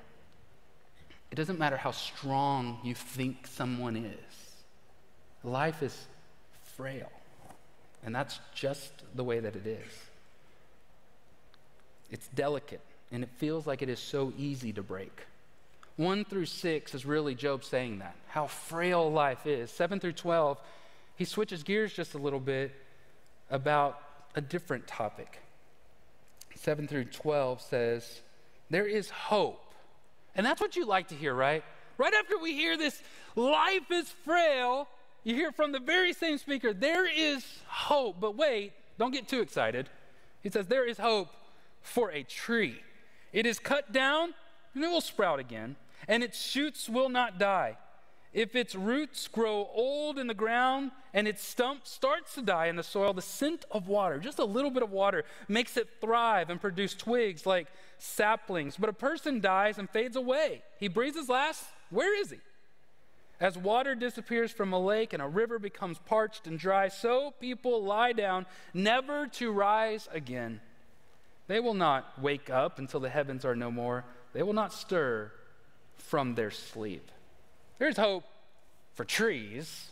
It 1.31 1.35
doesn't 1.35 1.59
matter 1.59 1.77
how 1.77 1.91
strong 1.91 2.79
you 2.83 2.95
think 2.95 3.47
someone 3.47 3.97
is. 3.97 4.65
Life 5.43 5.83
is 5.83 6.07
frail. 6.77 7.11
And 8.07 8.15
that's 8.15 8.41
just 8.55 8.93
the 9.15 9.25
way 9.25 9.41
that 9.41 9.57
it 9.57 9.67
is. 9.67 9.93
It's 12.11 12.29
delicate, 12.29 12.81
and 13.11 13.25
it 13.25 13.29
feels 13.37 13.67
like 13.67 13.83
it 13.83 13.89
is 13.89 13.99
so 13.99 14.33
easy 14.39 14.73
to 14.73 14.83
break. 14.83 15.27
One 15.97 16.25
through 16.25 16.47
six 16.47 16.95
is 16.95 17.05
really 17.05 17.35
Job 17.35 17.65
saying 17.65 17.99
that, 17.99 18.15
how 18.29 18.47
frail 18.47 19.11
life 19.11 19.45
is. 19.47 19.71
Seven 19.71 19.99
through 19.99 20.13
12, 20.13 20.59
he 21.17 21.25
switches 21.25 21.65
gears 21.65 21.93
just 21.93 22.15
a 22.15 22.19
little 22.19 22.41
bit 22.41 22.73
about 23.51 24.01
a 24.37 24.41
different 24.41 24.87
topic. 24.87 25.41
7 26.55 26.87
through 26.87 27.07
12 27.07 27.61
says, 27.61 28.21
There 28.71 28.87
is 28.87 29.11
hope. 29.11 29.63
And 30.35 30.45
that's 30.45 30.61
what 30.61 30.77
you 30.77 30.85
like 30.85 31.09
to 31.09 31.15
hear, 31.15 31.35
right? 31.35 31.65
Right 31.99 32.15
after 32.15 32.39
we 32.39 32.55
hear 32.55 32.77
this, 32.77 33.01
life 33.35 33.91
is 33.91 34.09
frail, 34.25 34.87
you 35.27 35.35
hear 35.35 35.51
from 35.51 35.73
the 35.73 35.81
very 35.81 36.13
same 36.13 36.39
speaker, 36.39 36.73
there 36.73 37.05
is 37.05 37.45
hope. 37.67 38.21
But 38.21 38.37
wait, 38.37 38.73
don't 38.97 39.11
get 39.11 39.27
too 39.27 39.41
excited. 39.41 39.91
He 40.41 40.49
says, 40.49 40.69
There 40.69 40.87
is 40.87 40.99
hope 40.99 41.29
for 41.83 42.13
a 42.13 42.23
tree. 42.23 42.81
It 43.33 43.45
is 43.45 43.59
cut 43.59 43.93
down 43.93 44.35
and 44.75 44.85
it 44.85 44.89
will 44.89 45.01
sprout 45.01 45.41
again, 45.41 45.75
and 46.07 46.23
its 46.23 46.41
shoots 46.41 46.89
will 46.89 47.09
not 47.09 47.41
die. 47.41 47.77
If 48.33 48.55
its 48.55 48.75
roots 48.75 49.27
grow 49.27 49.69
old 49.75 50.19
in 50.19 50.27
the 50.27 50.35
ground 50.35 50.93
and 51.13 51.27
its 51.27 51.43
stump 51.43 51.87
starts 51.87 52.35
to 52.35 52.43
die 52.43 52.67
in 52.67 52.77
the 52.77 52.83
soil, 52.83 53.13
the 53.13 53.23
scent 53.23 53.65
of 53.71 53.89
water, 53.89 54.19
just 54.19 54.39
a 54.39 54.45
little 54.45 54.71
bit 54.71 54.83
of 54.83 54.91
water, 54.91 55.25
makes 55.49 55.77
it 55.77 55.89
thrive 56.01 56.51
and 56.51 56.61
produce 56.61 56.95
twigs 56.95 57.47
like 57.47 57.67
saplings. 57.99 58.77
But 58.77 58.91
a 58.91 58.93
person 58.93 59.41
dies 59.41 59.79
and 59.79 59.89
fades 59.91 60.15
away. 60.15 60.63
He 60.79 60.87
breathes 60.87 61.17
his 61.17 61.31
last. 61.31 61.65
Where 61.91 62.15
is 62.21 62.31
he? 62.31 62.39
As 63.39 63.59
water 63.59 63.95
disappears 63.95 64.51
from 64.51 64.73
a 64.73 64.81
lake 64.81 65.13
and 65.13 65.23
a 65.23 65.29
river 65.29 65.59
becomes 65.59 65.99
parched 65.99 66.47
and 66.47 66.59
dry, 66.59 66.89
so 66.89 67.33
people 67.39 67.83
lie 67.83 68.13
down, 68.13 68.47
never 68.73 69.27
to 69.27 69.53
rise 69.53 70.09
again. 70.11 70.61
They 71.47 71.61
will 71.61 71.75
not 71.75 72.21
wake 72.21 72.49
up 72.49 72.79
until 72.79 73.01
the 73.01 73.11
heavens 73.11 73.45
are 73.45 73.55
no 73.55 73.71
more. 73.71 74.05
They 74.33 74.43
will 74.43 74.55
not 74.55 74.73
stir 74.73 75.31
from 75.99 76.35
their 76.35 76.51
sleep. 76.51 77.11
There's 77.79 77.99
hope 77.99 78.25
for 78.95 79.05
trees. 79.05 79.91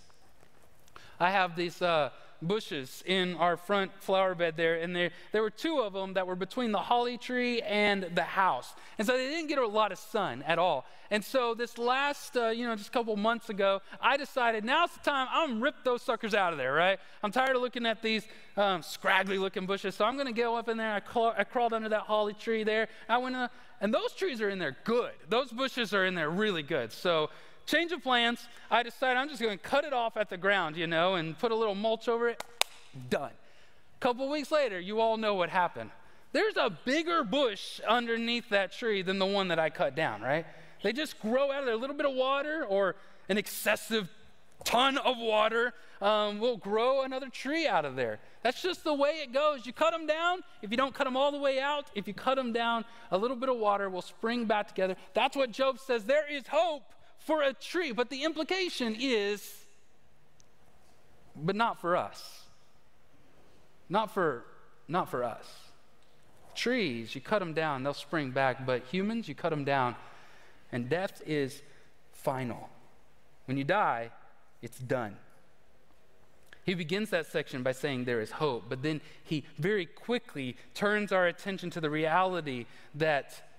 I 1.20 1.30
have 1.30 1.54
these 1.54 1.80
uh, 1.82 2.10
bushes 2.46 3.02
in 3.06 3.36
our 3.36 3.56
front 3.56 3.92
flower 4.00 4.34
bed 4.34 4.56
there, 4.56 4.76
and 4.76 4.94
there, 4.94 5.10
there 5.32 5.42
were 5.42 5.50
two 5.50 5.80
of 5.80 5.92
them 5.92 6.14
that 6.14 6.26
were 6.26 6.36
between 6.36 6.72
the 6.72 6.78
holly 6.78 7.18
tree 7.18 7.60
and 7.62 8.04
the 8.14 8.22
house. 8.22 8.74
And 8.98 9.06
so 9.06 9.16
they 9.16 9.28
didn't 9.28 9.48
get 9.48 9.58
a 9.58 9.66
lot 9.66 9.92
of 9.92 9.98
sun 9.98 10.42
at 10.46 10.58
all. 10.58 10.86
And 11.10 11.24
so 11.24 11.54
this 11.54 11.78
last, 11.78 12.36
uh, 12.36 12.48
you 12.48 12.66
know, 12.66 12.74
just 12.74 12.88
a 12.88 12.92
couple 12.92 13.14
months 13.16 13.50
ago, 13.50 13.82
I 14.00 14.16
decided 14.16 14.64
now's 14.64 14.90
the 14.92 15.00
time 15.00 15.28
I'm 15.30 15.50
gonna 15.50 15.60
rip 15.60 15.76
those 15.84 16.02
suckers 16.02 16.34
out 16.34 16.52
of 16.52 16.58
there, 16.58 16.72
right? 16.72 16.98
I'm 17.22 17.30
tired 17.30 17.54
of 17.56 17.62
looking 17.62 17.86
at 17.86 18.02
these 18.02 18.26
um, 18.56 18.82
scraggly 18.82 19.38
looking 19.38 19.66
bushes, 19.66 19.94
so 19.94 20.04
I'm 20.04 20.16
gonna 20.16 20.32
go 20.32 20.56
up 20.56 20.68
in 20.68 20.76
there. 20.76 20.90
I, 20.92 21.32
I 21.38 21.44
crawled 21.44 21.72
under 21.72 21.88
that 21.90 22.02
holly 22.02 22.34
tree 22.34 22.64
there. 22.64 22.88
I 23.08 23.18
went, 23.18 23.36
uh, 23.36 23.48
and 23.80 23.92
those 23.92 24.12
trees 24.12 24.40
are 24.40 24.48
in 24.48 24.58
there 24.58 24.76
good. 24.84 25.12
Those 25.28 25.50
bushes 25.52 25.92
are 25.92 26.06
in 26.06 26.14
there 26.14 26.30
really 26.30 26.62
good. 26.62 26.90
So 26.90 27.30
change 27.66 27.92
of 27.92 28.02
plans. 28.02 28.46
I 28.70 28.82
decided 28.82 29.18
I'm 29.18 29.28
just 29.28 29.40
going 29.40 29.56
to 29.56 29.62
cut 29.62 29.84
it 29.84 29.92
off 29.92 30.16
at 30.16 30.30
the 30.30 30.36
ground, 30.36 30.76
you 30.76 30.86
know, 30.86 31.14
and 31.14 31.38
put 31.38 31.52
a 31.52 31.54
little 31.54 31.74
mulch 31.74 32.08
over 32.08 32.28
it. 32.28 32.42
Done. 33.10 33.30
A 33.30 34.00
couple 34.00 34.28
weeks 34.28 34.50
later, 34.50 34.78
you 34.78 35.00
all 35.00 35.16
know 35.16 35.34
what 35.34 35.50
happened. 35.50 35.90
There's 36.32 36.56
a 36.56 36.70
bigger 36.84 37.22
bush 37.22 37.80
underneath 37.86 38.48
that 38.50 38.72
tree 38.72 39.02
than 39.02 39.18
the 39.18 39.26
one 39.26 39.48
that 39.48 39.58
I 39.58 39.70
cut 39.70 39.94
down, 39.94 40.20
right? 40.20 40.44
They 40.82 40.92
just 40.92 41.20
grow 41.20 41.52
out 41.52 41.60
of 41.60 41.66
there. 41.66 41.74
A 41.74 41.78
little 41.78 41.96
bit 41.96 42.06
of 42.06 42.14
water 42.14 42.64
or 42.68 42.96
an 43.28 43.38
excessive 43.38 44.10
ton 44.64 44.98
of 44.98 45.16
water 45.16 45.72
um, 46.02 46.38
will 46.38 46.56
grow 46.56 47.02
another 47.02 47.28
tree 47.28 47.66
out 47.66 47.84
of 47.84 47.96
there. 47.96 48.18
That's 48.42 48.60
just 48.60 48.84
the 48.84 48.92
way 48.92 49.20
it 49.22 49.32
goes. 49.32 49.64
You 49.64 49.72
cut 49.72 49.92
them 49.92 50.06
down. 50.06 50.40
If 50.60 50.70
you 50.70 50.76
don't 50.76 50.94
cut 50.94 51.04
them 51.04 51.16
all 51.16 51.32
the 51.32 51.38
way 51.38 51.60
out, 51.60 51.86
if 51.94 52.06
you 52.06 52.14
cut 52.14 52.34
them 52.34 52.52
down, 52.52 52.84
a 53.10 53.16
little 53.16 53.36
bit 53.36 53.48
of 53.48 53.56
water 53.56 53.88
will 53.88 54.02
spring 54.02 54.44
back 54.44 54.68
together. 54.68 54.96
That's 55.14 55.36
what 55.36 55.50
Job 55.50 55.78
says. 55.78 56.04
There 56.04 56.30
is 56.30 56.46
hope 56.48 56.82
for 57.24 57.42
a 57.42 57.52
tree. 57.52 57.92
But 57.92 58.10
the 58.10 58.22
implication 58.22 58.96
is, 58.98 59.64
but 61.36 61.56
not 61.56 61.80
for 61.80 61.96
us. 61.96 62.44
Not 63.88 64.12
for, 64.14 64.44
not 64.88 65.10
for 65.10 65.24
us. 65.24 65.46
Trees, 66.54 67.14
you 67.14 67.20
cut 67.20 67.40
them 67.40 67.52
down, 67.52 67.82
they'll 67.82 67.94
spring 67.94 68.30
back. 68.30 68.64
But 68.64 68.84
humans, 68.84 69.28
you 69.28 69.34
cut 69.34 69.50
them 69.50 69.64
down, 69.64 69.96
and 70.70 70.88
death 70.88 71.20
is 71.26 71.62
final. 72.12 72.68
When 73.46 73.56
you 73.56 73.64
die, 73.64 74.10
it's 74.62 74.78
done. 74.78 75.16
He 76.64 76.74
begins 76.74 77.10
that 77.10 77.26
section 77.26 77.62
by 77.62 77.72
saying 77.72 78.04
there 78.04 78.22
is 78.22 78.30
hope, 78.30 78.64
but 78.70 78.82
then 78.82 79.02
he 79.22 79.44
very 79.58 79.84
quickly 79.84 80.56
turns 80.72 81.12
our 81.12 81.26
attention 81.26 81.68
to 81.70 81.80
the 81.80 81.90
reality 81.90 82.64
that 82.94 83.53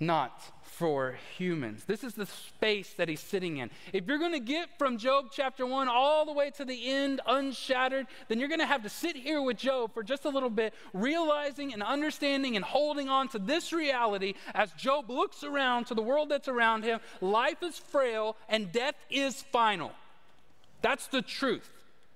not 0.00 0.42
for 0.62 1.16
humans. 1.36 1.84
This 1.84 2.02
is 2.02 2.14
the 2.14 2.26
space 2.26 2.94
that 2.94 3.08
he's 3.08 3.20
sitting 3.20 3.58
in. 3.58 3.70
If 3.92 4.06
you're 4.06 4.18
going 4.18 4.32
to 4.32 4.40
get 4.40 4.76
from 4.76 4.98
Job 4.98 5.26
chapter 5.30 5.64
1 5.64 5.86
all 5.88 6.26
the 6.26 6.32
way 6.32 6.50
to 6.50 6.64
the 6.64 6.90
end 6.90 7.20
unshattered, 7.26 8.06
then 8.28 8.40
you're 8.40 8.48
going 8.48 8.60
to 8.60 8.66
have 8.66 8.82
to 8.82 8.88
sit 8.88 9.14
here 9.14 9.40
with 9.40 9.56
Job 9.56 9.94
for 9.94 10.02
just 10.02 10.24
a 10.24 10.28
little 10.28 10.50
bit, 10.50 10.74
realizing 10.92 11.72
and 11.72 11.82
understanding 11.82 12.56
and 12.56 12.64
holding 12.64 13.08
on 13.08 13.28
to 13.28 13.38
this 13.38 13.72
reality 13.72 14.34
as 14.52 14.72
Job 14.72 15.10
looks 15.10 15.44
around 15.44 15.86
to 15.86 15.94
the 15.94 16.02
world 16.02 16.28
that's 16.28 16.48
around 16.48 16.82
him. 16.82 16.98
Life 17.20 17.62
is 17.62 17.78
frail 17.78 18.36
and 18.48 18.72
death 18.72 18.96
is 19.10 19.42
final. 19.52 19.92
That's 20.82 21.06
the 21.06 21.22
truth. 21.22 21.70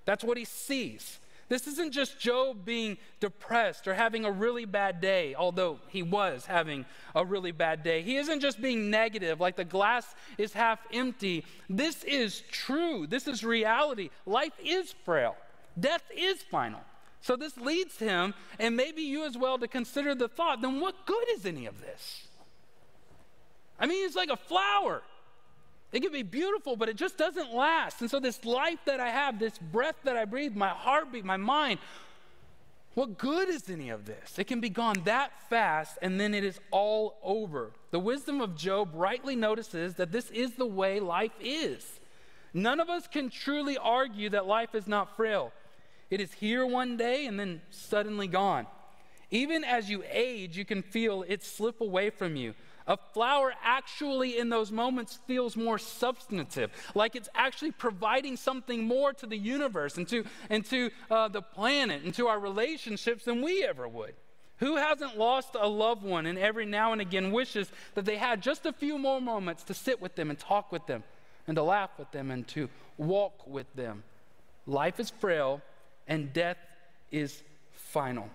That's 0.04 0.24
what 0.24 0.36
he 0.36 0.44
sees. 0.44 1.18
This 1.48 1.66
isn't 1.66 1.92
just 1.92 2.18
Job 2.18 2.64
being 2.64 2.98
depressed 3.20 3.88
or 3.88 3.94
having 3.94 4.24
a 4.24 4.30
really 4.30 4.66
bad 4.66 5.00
day, 5.00 5.34
although 5.34 5.78
he 5.88 6.02
was 6.02 6.44
having 6.46 6.84
a 7.14 7.24
really 7.24 7.52
bad 7.52 7.82
day. 7.82 8.02
He 8.02 8.16
isn't 8.16 8.40
just 8.40 8.60
being 8.60 8.90
negative, 8.90 9.40
like 9.40 9.56
the 9.56 9.64
glass 9.64 10.14
is 10.36 10.52
half 10.52 10.80
empty. 10.92 11.44
This 11.70 12.04
is 12.04 12.42
true. 12.50 13.06
This 13.06 13.26
is 13.26 13.42
reality. 13.42 14.10
Life 14.26 14.52
is 14.62 14.94
frail, 15.04 15.36
death 15.78 16.04
is 16.14 16.42
final. 16.42 16.80
So 17.20 17.34
this 17.34 17.56
leads 17.56 17.98
him, 17.98 18.32
and 18.58 18.76
maybe 18.76 19.02
you 19.02 19.24
as 19.24 19.36
well, 19.36 19.58
to 19.58 19.66
consider 19.66 20.14
the 20.14 20.28
thought 20.28 20.62
then 20.62 20.80
what 20.80 21.04
good 21.04 21.24
is 21.34 21.46
any 21.46 21.66
of 21.66 21.80
this? 21.80 22.28
I 23.80 23.86
mean, 23.86 24.04
it's 24.06 24.16
like 24.16 24.30
a 24.30 24.36
flower. 24.36 25.02
It 25.92 26.00
can 26.00 26.12
be 26.12 26.22
beautiful, 26.22 26.76
but 26.76 26.88
it 26.88 26.96
just 26.96 27.16
doesn't 27.16 27.54
last. 27.54 28.00
And 28.00 28.10
so, 28.10 28.20
this 28.20 28.44
life 28.44 28.78
that 28.84 29.00
I 29.00 29.08
have, 29.08 29.38
this 29.38 29.56
breath 29.58 29.96
that 30.04 30.16
I 30.16 30.26
breathe, 30.26 30.54
my 30.54 30.68
heartbeat, 30.68 31.24
my 31.24 31.38
mind, 31.38 31.78
what 32.94 33.16
good 33.16 33.48
is 33.48 33.70
any 33.70 33.90
of 33.90 34.04
this? 34.04 34.38
It 34.38 34.48
can 34.48 34.60
be 34.60 34.68
gone 34.68 34.96
that 35.04 35.30
fast, 35.48 35.98
and 36.02 36.20
then 36.20 36.34
it 36.34 36.44
is 36.44 36.60
all 36.70 37.16
over. 37.22 37.70
The 37.90 38.00
wisdom 38.00 38.40
of 38.40 38.56
Job 38.56 38.90
rightly 38.92 39.36
notices 39.36 39.94
that 39.94 40.12
this 40.12 40.30
is 40.30 40.54
the 40.54 40.66
way 40.66 41.00
life 41.00 41.32
is. 41.40 42.00
None 42.52 42.80
of 42.80 42.90
us 42.90 43.06
can 43.06 43.30
truly 43.30 43.78
argue 43.78 44.30
that 44.30 44.46
life 44.46 44.74
is 44.74 44.86
not 44.86 45.16
frail. 45.16 45.52
It 46.10 46.20
is 46.20 46.32
here 46.32 46.66
one 46.66 46.96
day 46.96 47.26
and 47.26 47.38
then 47.38 47.60
suddenly 47.70 48.26
gone. 48.26 48.66
Even 49.30 49.64
as 49.64 49.90
you 49.90 50.02
age, 50.10 50.56
you 50.56 50.64
can 50.64 50.82
feel 50.82 51.24
it 51.28 51.44
slip 51.44 51.80
away 51.80 52.10
from 52.10 52.36
you. 52.36 52.54
A 52.86 52.96
flower 52.96 53.52
actually, 53.62 54.38
in 54.38 54.48
those 54.48 54.72
moments, 54.72 55.18
feels 55.26 55.56
more 55.56 55.78
substantive, 55.78 56.70
like 56.94 57.14
it's 57.14 57.28
actually 57.34 57.72
providing 57.72 58.34
something 58.36 58.84
more 58.84 59.12
to 59.12 59.26
the 59.26 59.36
universe 59.36 59.98
and 59.98 60.08
to, 60.08 60.24
and 60.48 60.64
to 60.66 60.90
uh, 61.10 61.28
the 61.28 61.42
planet 61.42 62.02
and 62.02 62.14
to 62.14 62.28
our 62.28 62.38
relationships 62.40 63.26
than 63.26 63.42
we 63.42 63.62
ever 63.62 63.86
would. 63.86 64.14
Who 64.60 64.76
hasn't 64.76 65.18
lost 65.18 65.50
a 65.54 65.68
loved 65.68 66.02
one 66.02 66.24
and 66.24 66.38
every 66.38 66.64
now 66.64 66.92
and 66.92 67.00
again 67.00 67.30
wishes 67.30 67.70
that 67.94 68.06
they 68.06 68.16
had 68.16 68.42
just 68.42 68.64
a 68.64 68.72
few 68.72 68.96
more 68.96 69.20
moments 69.20 69.64
to 69.64 69.74
sit 69.74 70.00
with 70.00 70.16
them 70.16 70.30
and 70.30 70.38
talk 70.38 70.72
with 70.72 70.86
them 70.86 71.04
and 71.46 71.56
to 71.56 71.62
laugh 71.62 71.90
with 71.98 72.10
them 72.10 72.30
and 72.30 72.48
to 72.48 72.70
walk 72.96 73.46
with 73.46 73.72
them? 73.74 74.02
Life 74.66 74.98
is 74.98 75.10
frail 75.10 75.60
and 76.08 76.32
death 76.32 76.56
is 77.12 77.42
final. 77.70 78.30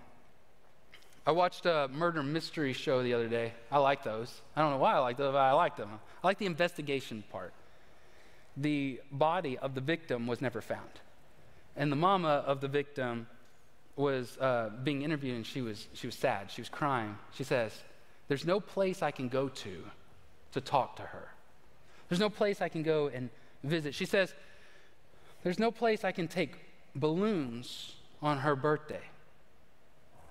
I 1.26 1.32
watched 1.32 1.64
a 1.64 1.88
murder 1.92 2.22
mystery 2.22 2.74
show 2.74 3.02
the 3.02 3.14
other 3.14 3.28
day. 3.28 3.54
I 3.72 3.78
like 3.78 4.04
those. 4.04 4.42
I 4.54 4.60
don't 4.60 4.72
know 4.72 4.78
why 4.78 4.94
I 4.94 4.98
like 4.98 5.16
those, 5.16 5.32
but 5.32 5.38
I 5.38 5.52
like 5.52 5.76
them. 5.76 5.88
I 6.22 6.26
like 6.26 6.38
the 6.38 6.46
investigation 6.46 7.24
part. 7.32 7.54
The 8.56 9.00
body 9.10 9.56
of 9.56 9.74
the 9.74 9.80
victim 9.80 10.26
was 10.26 10.42
never 10.42 10.60
found. 10.60 11.00
And 11.76 11.90
the 11.90 11.96
mama 11.96 12.44
of 12.46 12.60
the 12.60 12.68
victim 12.68 13.26
was 13.96 14.36
uh, 14.38 14.70
being 14.82 15.02
interviewed 15.02 15.36
and 15.36 15.46
she 15.46 15.62
was, 15.62 15.88
she 15.94 16.06
was 16.06 16.14
sad. 16.14 16.50
She 16.50 16.60
was 16.60 16.68
crying. 16.68 17.16
She 17.32 17.42
says, 17.44 17.72
There's 18.28 18.44
no 18.44 18.60
place 18.60 19.02
I 19.02 19.10
can 19.10 19.28
go 19.28 19.48
to 19.48 19.84
to 20.52 20.60
talk 20.60 20.96
to 20.96 21.02
her. 21.02 21.28
There's 22.08 22.20
no 22.20 22.30
place 22.30 22.60
I 22.60 22.68
can 22.68 22.82
go 22.82 23.08
and 23.08 23.30
visit. 23.62 23.94
She 23.94 24.04
says, 24.04 24.34
There's 25.42 25.58
no 25.58 25.70
place 25.70 26.04
I 26.04 26.12
can 26.12 26.28
take 26.28 26.56
balloons 26.94 27.94
on 28.20 28.38
her 28.38 28.54
birthday. 28.54 29.02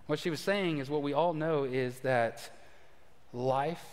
What 0.07 0.19
she 0.19 0.29
was 0.29 0.39
saying 0.39 0.79
is 0.79 0.89
what 0.89 1.01
we 1.01 1.13
all 1.13 1.33
know 1.33 1.63
is 1.63 1.99
that 1.99 2.49
life 3.31 3.83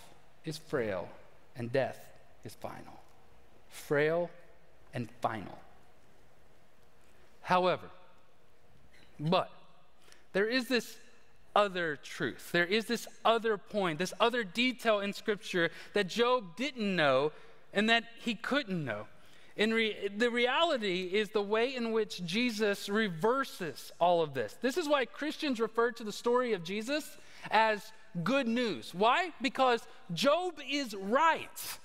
is 0.44 0.58
frail 0.58 1.08
and 1.56 1.72
death 1.72 1.98
is 2.44 2.54
final. 2.54 3.00
Frail 3.68 4.30
and 4.92 5.08
final. 5.20 5.58
However, 7.42 7.86
but 9.18 9.50
there 10.32 10.46
is 10.46 10.68
this 10.68 10.96
other 11.54 11.96
truth. 11.96 12.50
There 12.52 12.64
is 12.64 12.86
this 12.86 13.06
other 13.24 13.56
point, 13.56 13.98
this 13.98 14.14
other 14.20 14.44
detail 14.44 15.00
in 15.00 15.12
Scripture 15.12 15.70
that 15.94 16.08
Job 16.08 16.56
didn't 16.56 16.94
know 16.94 17.32
and 17.72 17.88
that 17.88 18.04
he 18.20 18.34
couldn't 18.34 18.84
know. 18.84 19.06
In 19.60 19.74
re- 19.74 20.08
the 20.16 20.30
reality 20.30 21.10
is 21.12 21.28
the 21.28 21.42
way 21.42 21.76
in 21.76 21.92
which 21.92 22.24
Jesus 22.24 22.88
reverses 22.88 23.92
all 24.00 24.22
of 24.22 24.32
this. 24.32 24.56
This 24.62 24.78
is 24.78 24.88
why 24.88 25.04
Christians 25.04 25.60
refer 25.60 25.92
to 25.92 26.02
the 26.02 26.12
story 26.12 26.54
of 26.54 26.64
Jesus 26.64 27.18
as 27.50 27.92
good 28.24 28.48
news. 28.48 28.94
Why? 28.94 29.32
Because 29.42 29.86
Job 30.14 30.54
is 30.66 30.94
right. 30.94 31.78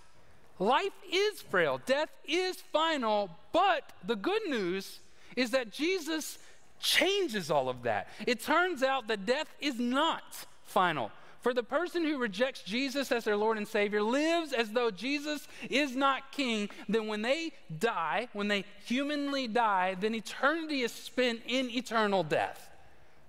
Life 0.57 0.93
is 1.11 1.41
frail, 1.41 1.81
death 1.85 2.07
is 2.25 2.55
final, 2.71 3.29
but 3.51 3.91
the 4.07 4.15
good 4.15 4.47
news 4.47 4.99
is 5.35 5.51
that 5.51 5.69
Jesus 5.69 6.37
changes 6.79 7.51
all 7.51 7.67
of 7.67 7.83
that. 7.83 8.07
It 8.25 8.39
turns 8.39 8.83
out 8.83 9.09
that 9.09 9.25
death 9.25 9.53
is 9.59 9.77
not 9.77 10.45
final. 10.63 11.11
For 11.45 11.53
the 11.53 11.61
person 11.61 12.03
who 12.03 12.17
rejects 12.17 12.63
Jesus 12.63 13.11
as 13.11 13.23
their 13.23 13.37
Lord 13.37 13.59
and 13.59 13.67
Savior 13.67 14.01
lives 14.01 14.51
as 14.51 14.71
though 14.71 14.89
Jesus 14.89 15.47
is 15.69 15.95
not 15.95 16.31
king, 16.31 16.69
then 16.89 17.05
when 17.05 17.21
they 17.21 17.51
die, 17.77 18.29
when 18.33 18.47
they 18.47 18.65
humanly 18.83 19.47
die, 19.47 19.95
then 19.99 20.15
eternity 20.15 20.81
is 20.81 20.91
spent 20.91 21.41
in 21.45 21.69
eternal 21.69 22.23
death. 22.23 22.67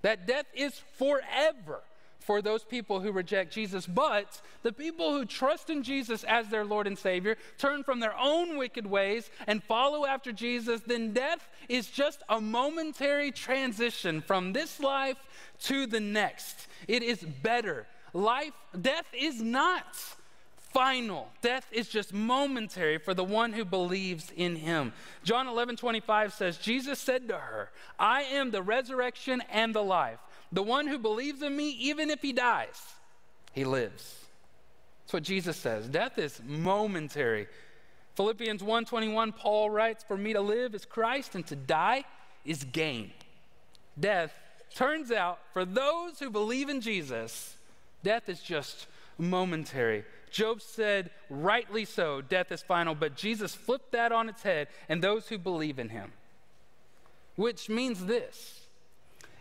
That 0.01 0.25
death 0.25 0.47
is 0.55 0.81
forever 0.97 1.81
for 2.17 2.41
those 2.41 2.63
people 2.63 3.01
who 3.01 3.11
reject 3.11 3.53
Jesus. 3.53 3.85
But 3.85 4.41
the 4.63 4.73
people 4.73 5.13
who 5.13 5.23
trust 5.23 5.69
in 5.69 5.83
Jesus 5.83 6.23
as 6.23 6.47
their 6.47 6.65
Lord 6.65 6.87
and 6.87 6.97
Savior, 6.97 7.37
turn 7.59 7.83
from 7.83 7.99
their 7.99 8.17
own 8.17 8.57
wicked 8.57 8.87
ways 8.87 9.29
and 9.45 9.63
follow 9.63 10.07
after 10.07 10.31
Jesus, 10.31 10.81
then 10.87 11.13
death 11.13 11.47
is 11.69 11.85
just 11.85 12.23
a 12.29 12.41
momentary 12.41 13.31
transition 13.31 14.21
from 14.21 14.53
this 14.53 14.79
life 14.79 15.17
to 15.65 15.85
the 15.85 15.99
next. 15.99 16.65
It 16.87 17.03
is 17.03 17.19
better 17.21 17.85
life, 18.17 18.53
death 18.79 19.07
is 19.13 19.41
not 19.41 19.95
final. 20.73 21.29
Death 21.41 21.67
is 21.71 21.87
just 21.87 22.13
momentary 22.13 22.97
for 22.97 23.13
the 23.13 23.23
one 23.23 23.53
who 23.53 23.63
believes 23.63 24.31
in 24.35 24.55
him. 24.55 24.93
John 25.23 25.47
11 25.47 25.77
25 25.77 26.33
says, 26.33 26.57
Jesus 26.57 26.99
said 26.99 27.27
to 27.29 27.37
her, 27.37 27.69
I 27.97 28.23
am 28.23 28.51
the 28.51 28.61
resurrection 28.61 29.41
and 29.51 29.73
the 29.73 29.83
life. 29.83 30.19
The 30.51 30.63
one 30.63 30.87
who 30.87 30.97
believes 30.97 31.41
in 31.41 31.55
me, 31.55 31.69
even 31.71 32.09
if 32.09 32.21
he 32.21 32.33
dies, 32.33 32.81
he 33.53 33.65
lives. 33.65 34.25
That's 35.01 35.13
what 35.13 35.23
Jesus 35.23 35.57
says. 35.57 35.87
Death 35.87 36.17
is 36.17 36.41
momentary. 36.45 37.47
Philippians 38.15 38.63
1:21 38.63 39.31
Paul 39.33 39.69
writes, 39.69 40.03
"For 40.03 40.17
me 40.17 40.33
to 40.33 40.41
live 40.41 40.73
is 40.73 40.85
Christ 40.85 41.35
and 41.35 41.45
to 41.47 41.55
die 41.55 42.03
is 42.45 42.63
gain." 42.63 43.13
Death 43.99 44.33
turns 44.73 45.11
out 45.11 45.39
for 45.53 45.65
those 45.65 46.19
who 46.19 46.29
believe 46.29 46.69
in 46.69 46.81
Jesus 46.81 47.56
Death 48.03 48.29
is 48.29 48.41
just 48.41 48.87
momentary. 49.17 50.05
Job 50.29 50.61
said, 50.61 51.09
rightly 51.29 51.85
so, 51.85 52.21
death 52.21 52.51
is 52.51 52.61
final, 52.61 52.95
but 52.95 53.15
Jesus 53.15 53.55
flipped 53.55 53.91
that 53.93 54.11
on 54.11 54.29
its 54.29 54.43
head 54.43 54.67
and 54.89 55.01
those 55.01 55.27
who 55.27 55.37
believe 55.37 55.79
in 55.79 55.89
him. 55.89 56.11
Which 57.35 57.69
means 57.69 58.05
this 58.05 58.67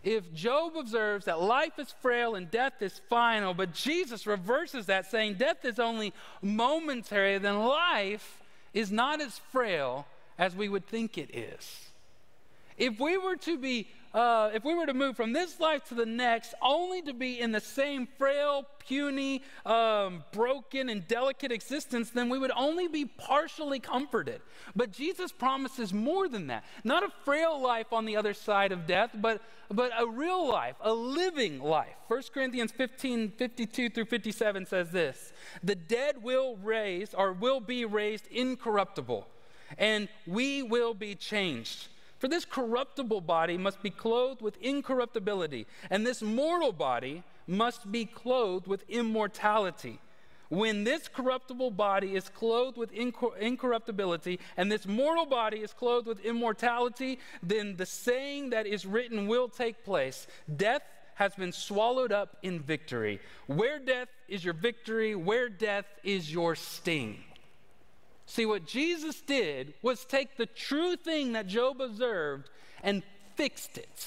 if 0.06 0.32
Job 0.32 0.76
observes 0.76 1.24
that 1.24 1.40
life 1.40 1.80
is 1.80 1.92
frail 2.00 2.36
and 2.36 2.48
death 2.48 2.80
is 2.80 3.00
final, 3.08 3.54
but 3.54 3.74
Jesus 3.74 4.24
reverses 4.24 4.86
that, 4.86 5.10
saying 5.10 5.34
death 5.34 5.64
is 5.64 5.80
only 5.80 6.12
momentary, 6.40 7.38
then 7.38 7.58
life 7.58 8.40
is 8.72 8.92
not 8.92 9.20
as 9.20 9.40
frail 9.50 10.06
as 10.38 10.54
we 10.54 10.68
would 10.68 10.86
think 10.86 11.18
it 11.18 11.34
is. 11.34 11.90
If 12.78 13.00
we 13.00 13.18
were 13.18 13.36
to 13.36 13.58
be 13.58 13.88
uh, 14.16 14.50
if 14.54 14.64
we 14.64 14.74
were 14.74 14.86
to 14.86 14.94
move 14.94 15.14
from 15.14 15.34
this 15.34 15.60
life 15.60 15.84
to 15.84 15.94
the 15.94 16.06
next, 16.06 16.54
only 16.62 17.02
to 17.02 17.12
be 17.12 17.38
in 17.38 17.52
the 17.52 17.60
same 17.60 18.08
frail, 18.16 18.66
puny, 18.78 19.42
um, 19.66 20.24
broken, 20.32 20.88
and 20.88 21.06
delicate 21.06 21.52
existence, 21.52 22.08
then 22.08 22.30
we 22.30 22.38
would 22.38 22.50
only 22.56 22.88
be 22.88 23.04
partially 23.04 23.78
comforted. 23.78 24.40
But 24.74 24.90
Jesus 24.90 25.32
promises 25.32 25.92
more 25.92 26.30
than 26.30 26.46
that. 26.46 26.64
Not 26.82 27.02
a 27.02 27.10
frail 27.26 27.60
life 27.60 27.92
on 27.92 28.06
the 28.06 28.16
other 28.16 28.32
side 28.32 28.72
of 28.72 28.86
death, 28.86 29.10
but, 29.14 29.42
but 29.70 29.92
a 29.98 30.06
real 30.06 30.48
life, 30.48 30.76
a 30.80 30.94
living 30.94 31.60
life. 31.60 31.94
1 32.08 32.22
Corinthians 32.32 32.72
15 32.72 33.32
52 33.36 33.90
through 33.90 34.06
57 34.06 34.64
says 34.64 34.90
this 34.92 35.34
The 35.62 35.74
dead 35.74 36.22
will 36.22 36.56
raise 36.56 37.12
or 37.12 37.34
will 37.34 37.60
be 37.60 37.84
raised 37.84 38.28
incorruptible, 38.28 39.26
and 39.76 40.08
we 40.26 40.62
will 40.62 40.94
be 40.94 41.14
changed. 41.14 41.88
For 42.18 42.28
this 42.28 42.44
corruptible 42.44 43.20
body 43.20 43.58
must 43.58 43.82
be 43.82 43.90
clothed 43.90 44.40
with 44.40 44.56
incorruptibility, 44.60 45.66
and 45.90 46.06
this 46.06 46.22
mortal 46.22 46.72
body 46.72 47.22
must 47.46 47.92
be 47.92 48.04
clothed 48.06 48.66
with 48.66 48.84
immortality. 48.88 50.00
When 50.48 50.84
this 50.84 51.08
corruptible 51.08 51.72
body 51.72 52.14
is 52.14 52.28
clothed 52.28 52.78
with 52.78 52.92
incor- 52.92 53.36
incorruptibility, 53.38 54.38
and 54.56 54.70
this 54.70 54.86
mortal 54.86 55.26
body 55.26 55.58
is 55.58 55.72
clothed 55.72 56.06
with 56.06 56.24
immortality, 56.24 57.18
then 57.42 57.76
the 57.76 57.86
saying 57.86 58.50
that 58.50 58.66
is 58.66 58.86
written 58.86 59.26
will 59.26 59.48
take 59.48 59.84
place 59.84 60.26
Death 60.56 60.82
has 61.16 61.34
been 61.34 61.52
swallowed 61.52 62.12
up 62.12 62.36
in 62.42 62.60
victory. 62.60 63.20
Where 63.46 63.78
death 63.78 64.08
is 64.28 64.44
your 64.44 64.54
victory, 64.54 65.14
where 65.14 65.48
death 65.48 65.86
is 66.04 66.32
your 66.32 66.54
sting. 66.54 67.24
See, 68.26 68.44
what 68.44 68.66
Jesus 68.66 69.20
did 69.20 69.74
was 69.82 70.04
take 70.04 70.36
the 70.36 70.46
true 70.46 70.96
thing 70.96 71.32
that 71.32 71.46
Job 71.46 71.80
observed 71.80 72.50
and 72.82 73.02
fixed 73.36 73.78
it. 73.78 74.06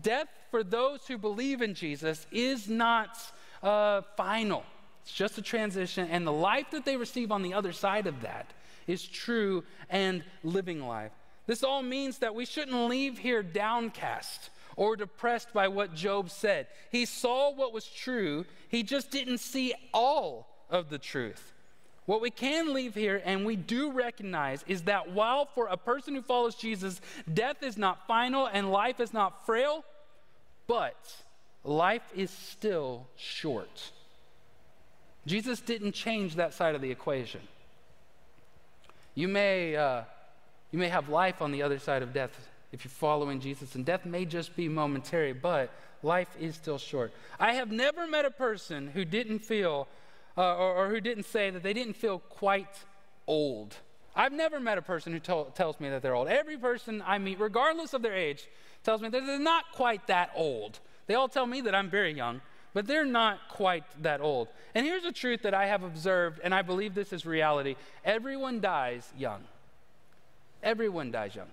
Death 0.00 0.28
for 0.50 0.64
those 0.64 1.06
who 1.06 1.16
believe 1.16 1.62
in 1.62 1.74
Jesus 1.74 2.26
is 2.32 2.68
not 2.68 3.16
uh, 3.62 4.02
final, 4.16 4.64
it's 5.02 5.12
just 5.12 5.38
a 5.38 5.42
transition, 5.42 6.08
and 6.10 6.26
the 6.26 6.32
life 6.32 6.70
that 6.72 6.84
they 6.84 6.96
receive 6.96 7.30
on 7.30 7.42
the 7.42 7.54
other 7.54 7.72
side 7.72 8.06
of 8.06 8.22
that 8.22 8.52
is 8.86 9.06
true 9.06 9.64
and 9.88 10.24
living 10.42 10.86
life. 10.86 11.12
This 11.46 11.62
all 11.62 11.82
means 11.82 12.18
that 12.18 12.34
we 12.34 12.44
shouldn't 12.44 12.88
leave 12.88 13.18
here 13.18 13.42
downcast 13.42 14.50
or 14.76 14.96
depressed 14.96 15.52
by 15.52 15.68
what 15.68 15.94
Job 15.94 16.30
said. 16.30 16.66
He 16.90 17.04
saw 17.04 17.52
what 17.52 17.72
was 17.72 17.86
true, 17.86 18.44
he 18.68 18.82
just 18.82 19.10
didn't 19.10 19.38
see 19.38 19.74
all 19.92 20.48
of 20.68 20.90
the 20.90 20.98
truth. 20.98 21.52
What 22.10 22.20
we 22.20 22.30
can 22.30 22.74
leave 22.74 22.96
here, 22.96 23.22
and 23.24 23.46
we 23.46 23.54
do 23.54 23.92
recognize, 23.92 24.64
is 24.66 24.82
that 24.82 25.12
while 25.12 25.46
for 25.46 25.68
a 25.68 25.76
person 25.76 26.12
who 26.12 26.22
follows 26.22 26.56
Jesus, 26.56 27.00
death 27.32 27.62
is 27.62 27.78
not 27.78 28.04
final 28.08 28.46
and 28.46 28.72
life 28.72 28.98
is 28.98 29.14
not 29.14 29.46
frail, 29.46 29.84
but 30.66 30.96
life 31.62 32.02
is 32.16 32.32
still 32.32 33.06
short. 33.14 33.92
Jesus 35.24 35.60
didn't 35.60 35.92
change 35.92 36.34
that 36.34 36.52
side 36.52 36.74
of 36.74 36.80
the 36.80 36.90
equation. 36.90 37.42
You 39.14 39.28
may, 39.28 39.76
uh, 39.76 40.02
you 40.72 40.80
may 40.80 40.88
have 40.88 41.10
life 41.10 41.40
on 41.40 41.52
the 41.52 41.62
other 41.62 41.78
side 41.78 42.02
of 42.02 42.12
death 42.12 42.32
if 42.72 42.84
you're 42.84 42.90
following 42.90 43.38
Jesus, 43.38 43.76
and 43.76 43.86
death 43.86 44.04
may 44.04 44.24
just 44.24 44.56
be 44.56 44.68
momentary, 44.68 45.32
but 45.32 45.70
life 46.02 46.34
is 46.40 46.56
still 46.56 46.78
short. 46.78 47.12
I 47.38 47.52
have 47.52 47.70
never 47.70 48.08
met 48.08 48.24
a 48.24 48.32
person 48.32 48.88
who 48.88 49.04
didn't 49.04 49.38
feel 49.38 49.86
uh, 50.36 50.56
or, 50.56 50.74
or, 50.74 50.88
who 50.88 51.00
didn't 51.00 51.24
say 51.24 51.50
that 51.50 51.62
they 51.62 51.72
didn't 51.72 51.94
feel 51.94 52.18
quite 52.18 52.84
old. 53.26 53.76
I've 54.14 54.32
never 54.32 54.60
met 54.60 54.78
a 54.78 54.82
person 54.82 55.12
who 55.12 55.20
to- 55.20 55.46
tells 55.54 55.80
me 55.80 55.88
that 55.90 56.02
they're 56.02 56.14
old. 56.14 56.28
Every 56.28 56.56
person 56.56 57.02
I 57.06 57.18
meet, 57.18 57.40
regardless 57.40 57.94
of 57.94 58.02
their 58.02 58.14
age, 58.14 58.48
tells 58.84 59.02
me 59.02 59.08
that 59.08 59.26
they're 59.26 59.38
not 59.38 59.72
quite 59.72 60.06
that 60.06 60.30
old. 60.34 60.80
They 61.06 61.14
all 61.14 61.28
tell 61.28 61.46
me 61.46 61.60
that 61.62 61.74
I'm 61.74 61.90
very 61.90 62.12
young, 62.12 62.40
but 62.74 62.86
they're 62.86 63.04
not 63.04 63.48
quite 63.48 63.84
that 64.02 64.20
old. 64.20 64.48
And 64.74 64.86
here's 64.86 65.04
a 65.04 65.12
truth 65.12 65.42
that 65.42 65.54
I 65.54 65.66
have 65.66 65.82
observed, 65.82 66.40
and 66.42 66.54
I 66.54 66.62
believe 66.62 66.94
this 66.94 67.12
is 67.12 67.26
reality 67.26 67.76
everyone 68.04 68.60
dies 68.60 69.12
young. 69.16 69.42
Everyone 70.62 71.10
dies 71.10 71.34
young. 71.34 71.48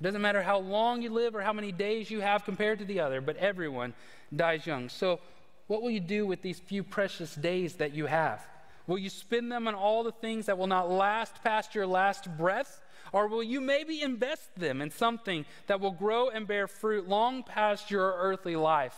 It 0.00 0.02
doesn't 0.02 0.20
matter 0.20 0.42
how 0.42 0.58
long 0.58 1.02
you 1.02 1.10
live 1.10 1.34
or 1.34 1.42
how 1.42 1.52
many 1.52 1.72
days 1.72 2.10
you 2.10 2.20
have 2.20 2.44
compared 2.44 2.78
to 2.80 2.84
the 2.84 3.00
other, 3.00 3.20
but 3.20 3.36
everyone 3.36 3.94
dies 4.34 4.66
young. 4.66 4.88
So, 4.88 5.20
what 5.66 5.82
will 5.82 5.90
you 5.90 6.00
do 6.00 6.26
with 6.26 6.42
these 6.42 6.58
few 6.58 6.82
precious 6.82 7.34
days 7.34 7.74
that 7.74 7.94
you 7.94 8.06
have? 8.06 8.44
Will 8.86 8.98
you 8.98 9.08
spend 9.08 9.50
them 9.50 9.66
on 9.66 9.74
all 9.74 10.04
the 10.04 10.12
things 10.12 10.46
that 10.46 10.58
will 10.58 10.66
not 10.66 10.90
last 10.90 11.42
past 11.42 11.74
your 11.74 11.86
last 11.86 12.36
breath? 12.36 12.80
Or 13.12 13.28
will 13.28 13.42
you 13.42 13.60
maybe 13.60 14.02
invest 14.02 14.54
them 14.56 14.82
in 14.82 14.90
something 14.90 15.44
that 15.66 15.80
will 15.80 15.92
grow 15.92 16.28
and 16.28 16.46
bear 16.46 16.66
fruit 16.66 17.08
long 17.08 17.42
past 17.42 17.90
your 17.90 18.12
earthly 18.12 18.56
life? 18.56 18.96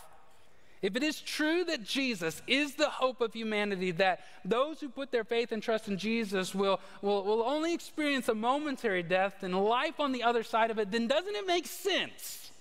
If 0.81 0.95
it 0.95 1.03
is 1.03 1.19
true 1.21 1.63
that 1.65 1.83
Jesus 1.83 2.41
is 2.45 2.75
the 2.75 2.89
hope 2.89 3.21
of 3.21 3.33
humanity, 3.33 3.91
that 3.91 4.19
those 4.45 4.79
who 4.79 4.89
put 4.89 5.11
their 5.11 5.23
faith 5.23 5.51
and 5.51 5.61
trust 5.61 5.87
in 5.87 5.97
Jesus 5.97 6.53
will, 6.53 6.79
will, 7.01 7.23
will 7.23 7.41
only 7.43 7.73
experience 7.73 8.27
a 8.29 8.35
momentary 8.35 9.01
death 9.01 9.41
and 9.41 9.57
life 9.63 9.99
on 9.99 10.11
the 10.11 10.23
other 10.23 10.43
side 10.43 10.69
of 10.69 10.77
it, 10.77 10.91
then 10.91 11.07
doesn't 11.07 11.35
it 11.35 11.47
make 11.47 11.65
sense? 11.65 12.51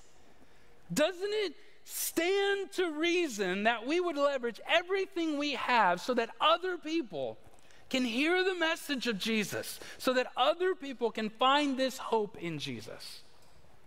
Doesn't 0.92 1.20
it 1.22 1.54
stand 1.88 2.72
to 2.72 2.90
reason 2.90 3.62
that 3.62 3.86
we 3.86 4.00
would 4.00 4.16
leverage 4.16 4.60
everything 4.68 5.38
we 5.38 5.52
have 5.52 6.00
so 6.00 6.14
that 6.14 6.30
other 6.40 6.76
people 6.76 7.38
can 7.88 8.04
hear 8.04 8.42
the 8.42 8.56
message 8.56 9.06
of 9.06 9.20
Jesus, 9.20 9.78
so 9.96 10.12
that 10.12 10.26
other 10.36 10.74
people 10.74 11.12
can 11.12 11.30
find 11.30 11.76
this 11.76 11.96
hope 11.96 12.36
in 12.38 12.58
Jesus. 12.58 13.20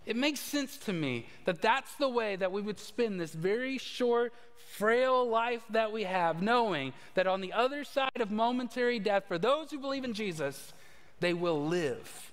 It 0.05 0.15
makes 0.15 0.39
sense 0.39 0.77
to 0.77 0.93
me 0.93 1.27
that 1.43 1.61
that's 1.61 1.93
the 1.95 2.07
way 2.07 2.37
that 2.37 2.53
we 2.53 2.61
would 2.61 2.79
spend 2.79 3.19
this 3.19 3.33
very 3.33 3.77
short, 3.77 4.33
frail 4.77 5.29
life 5.29 5.63
that 5.71 5.91
we 5.91 6.03
have, 6.03 6.41
knowing 6.41 6.93
that 7.15 7.27
on 7.27 7.41
the 7.41 7.51
other 7.51 7.83
side 7.83 8.21
of 8.21 8.31
momentary 8.31 8.99
death, 8.99 9.25
for 9.27 9.37
those 9.37 9.71
who 9.71 9.77
believe 9.77 10.05
in 10.05 10.13
Jesus, 10.13 10.71
they 11.19 11.33
will 11.33 11.65
live. 11.65 12.31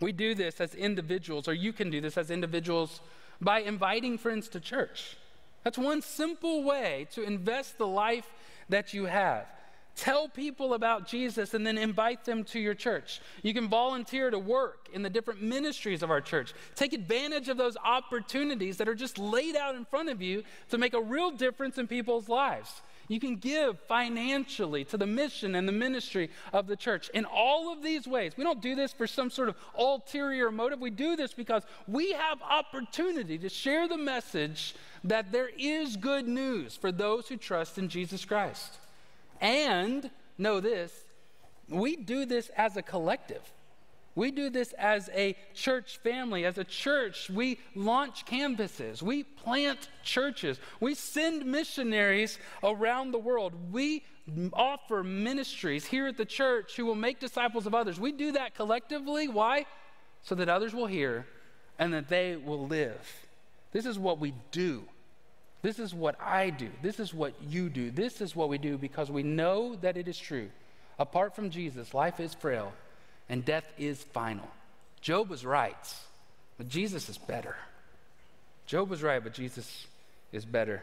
We 0.00 0.10
do 0.10 0.34
this 0.34 0.60
as 0.60 0.74
individuals, 0.74 1.46
or 1.46 1.54
you 1.54 1.72
can 1.72 1.88
do 1.88 2.00
this 2.00 2.18
as 2.18 2.32
individuals 2.32 3.00
by 3.40 3.60
inviting 3.60 4.18
friends 4.18 4.48
to 4.50 4.60
church. 4.60 5.16
That's 5.64 5.78
one 5.78 6.02
simple 6.02 6.62
way 6.62 7.08
to 7.12 7.22
invest 7.22 7.78
the 7.78 7.86
life 7.86 8.30
that 8.68 8.94
you 8.94 9.06
have. 9.06 9.46
Tell 9.96 10.28
people 10.28 10.72
about 10.72 11.06
Jesus 11.06 11.52
and 11.52 11.66
then 11.66 11.76
invite 11.76 12.24
them 12.24 12.44
to 12.44 12.60
your 12.60 12.74
church. 12.74 13.20
You 13.42 13.52
can 13.52 13.68
volunteer 13.68 14.30
to 14.30 14.38
work 14.38 14.88
in 14.92 15.02
the 15.02 15.10
different 15.10 15.42
ministries 15.42 16.02
of 16.02 16.10
our 16.10 16.20
church. 16.20 16.54
Take 16.74 16.92
advantage 16.92 17.48
of 17.48 17.58
those 17.58 17.76
opportunities 17.84 18.78
that 18.78 18.88
are 18.88 18.94
just 18.94 19.18
laid 19.18 19.56
out 19.56 19.74
in 19.74 19.84
front 19.84 20.08
of 20.08 20.22
you 20.22 20.42
to 20.70 20.78
make 20.78 20.94
a 20.94 21.02
real 21.02 21.30
difference 21.30 21.76
in 21.76 21.86
people's 21.86 22.28
lives. 22.28 22.80
You 23.10 23.18
can 23.18 23.36
give 23.36 23.76
financially 23.88 24.84
to 24.84 24.96
the 24.96 25.04
mission 25.04 25.56
and 25.56 25.66
the 25.66 25.72
ministry 25.72 26.30
of 26.52 26.68
the 26.68 26.76
church. 26.76 27.10
In 27.12 27.24
all 27.24 27.72
of 27.72 27.82
these 27.82 28.06
ways, 28.06 28.34
we 28.36 28.44
don't 28.44 28.62
do 28.62 28.76
this 28.76 28.92
for 28.92 29.08
some 29.08 29.30
sort 29.30 29.48
of 29.48 29.56
ulterior 29.76 30.52
motive. 30.52 30.78
We 30.78 30.90
do 30.90 31.16
this 31.16 31.34
because 31.34 31.64
we 31.88 32.12
have 32.12 32.40
opportunity 32.40 33.36
to 33.38 33.48
share 33.48 33.88
the 33.88 33.98
message 33.98 34.76
that 35.02 35.32
there 35.32 35.50
is 35.58 35.96
good 35.96 36.28
news 36.28 36.76
for 36.76 36.92
those 36.92 37.26
who 37.26 37.36
trust 37.36 37.78
in 37.78 37.88
Jesus 37.88 38.24
Christ. 38.24 38.78
And 39.40 40.08
know 40.38 40.60
this, 40.60 40.92
we 41.68 41.96
do 41.96 42.24
this 42.24 42.48
as 42.56 42.76
a 42.76 42.82
collective. 42.82 43.42
We 44.14 44.30
do 44.32 44.50
this 44.50 44.72
as 44.72 45.08
a 45.14 45.36
church 45.54 45.98
family. 45.98 46.44
As 46.44 46.58
a 46.58 46.64
church, 46.64 47.30
we 47.30 47.58
launch 47.74 48.26
campuses, 48.26 49.02
we 49.02 49.22
plant 49.22 49.88
churches, 50.02 50.58
we 50.80 50.94
send 50.94 51.46
missionaries 51.46 52.38
around 52.62 53.12
the 53.12 53.18
world. 53.18 53.52
We 53.70 54.04
offer 54.52 55.02
ministries 55.02 55.86
here 55.86 56.06
at 56.06 56.16
the 56.16 56.24
church 56.24 56.76
who 56.76 56.86
will 56.86 56.94
make 56.94 57.20
disciples 57.20 57.66
of 57.66 57.74
others. 57.74 57.98
We 57.98 58.12
do 58.12 58.32
that 58.32 58.54
collectively. 58.54 59.28
Why? 59.28 59.66
So 60.22 60.34
that 60.34 60.48
others 60.48 60.74
will 60.74 60.86
hear 60.86 61.26
and 61.78 61.94
that 61.94 62.08
they 62.08 62.36
will 62.36 62.66
live. 62.66 63.00
This 63.72 63.86
is 63.86 63.98
what 63.98 64.18
we 64.18 64.34
do. 64.50 64.84
This 65.62 65.78
is 65.78 65.94
what 65.94 66.16
I 66.20 66.50
do. 66.50 66.70
This 66.82 67.00
is 67.00 67.12
what 67.12 67.34
you 67.42 67.68
do. 67.68 67.90
This 67.90 68.20
is 68.20 68.34
what 68.34 68.48
we 68.48 68.58
do 68.58 68.78
because 68.78 69.10
we 69.10 69.22
know 69.22 69.76
that 69.76 69.96
it 69.96 70.08
is 70.08 70.18
true. 70.18 70.50
Apart 70.98 71.34
from 71.34 71.50
Jesus, 71.50 71.94
life 71.94 72.20
is 72.20 72.34
frail 72.34 72.72
and 73.30 73.44
death 73.44 73.64
is 73.78 74.02
final. 74.02 74.48
Job 75.00 75.30
was 75.30 75.46
right, 75.46 75.94
but 76.58 76.68
Jesus 76.68 77.08
is 77.08 77.16
better. 77.16 77.56
Job 78.66 78.90
was 78.90 79.02
right, 79.02 79.22
but 79.22 79.32
Jesus 79.32 79.86
is 80.32 80.44
better. 80.44 80.82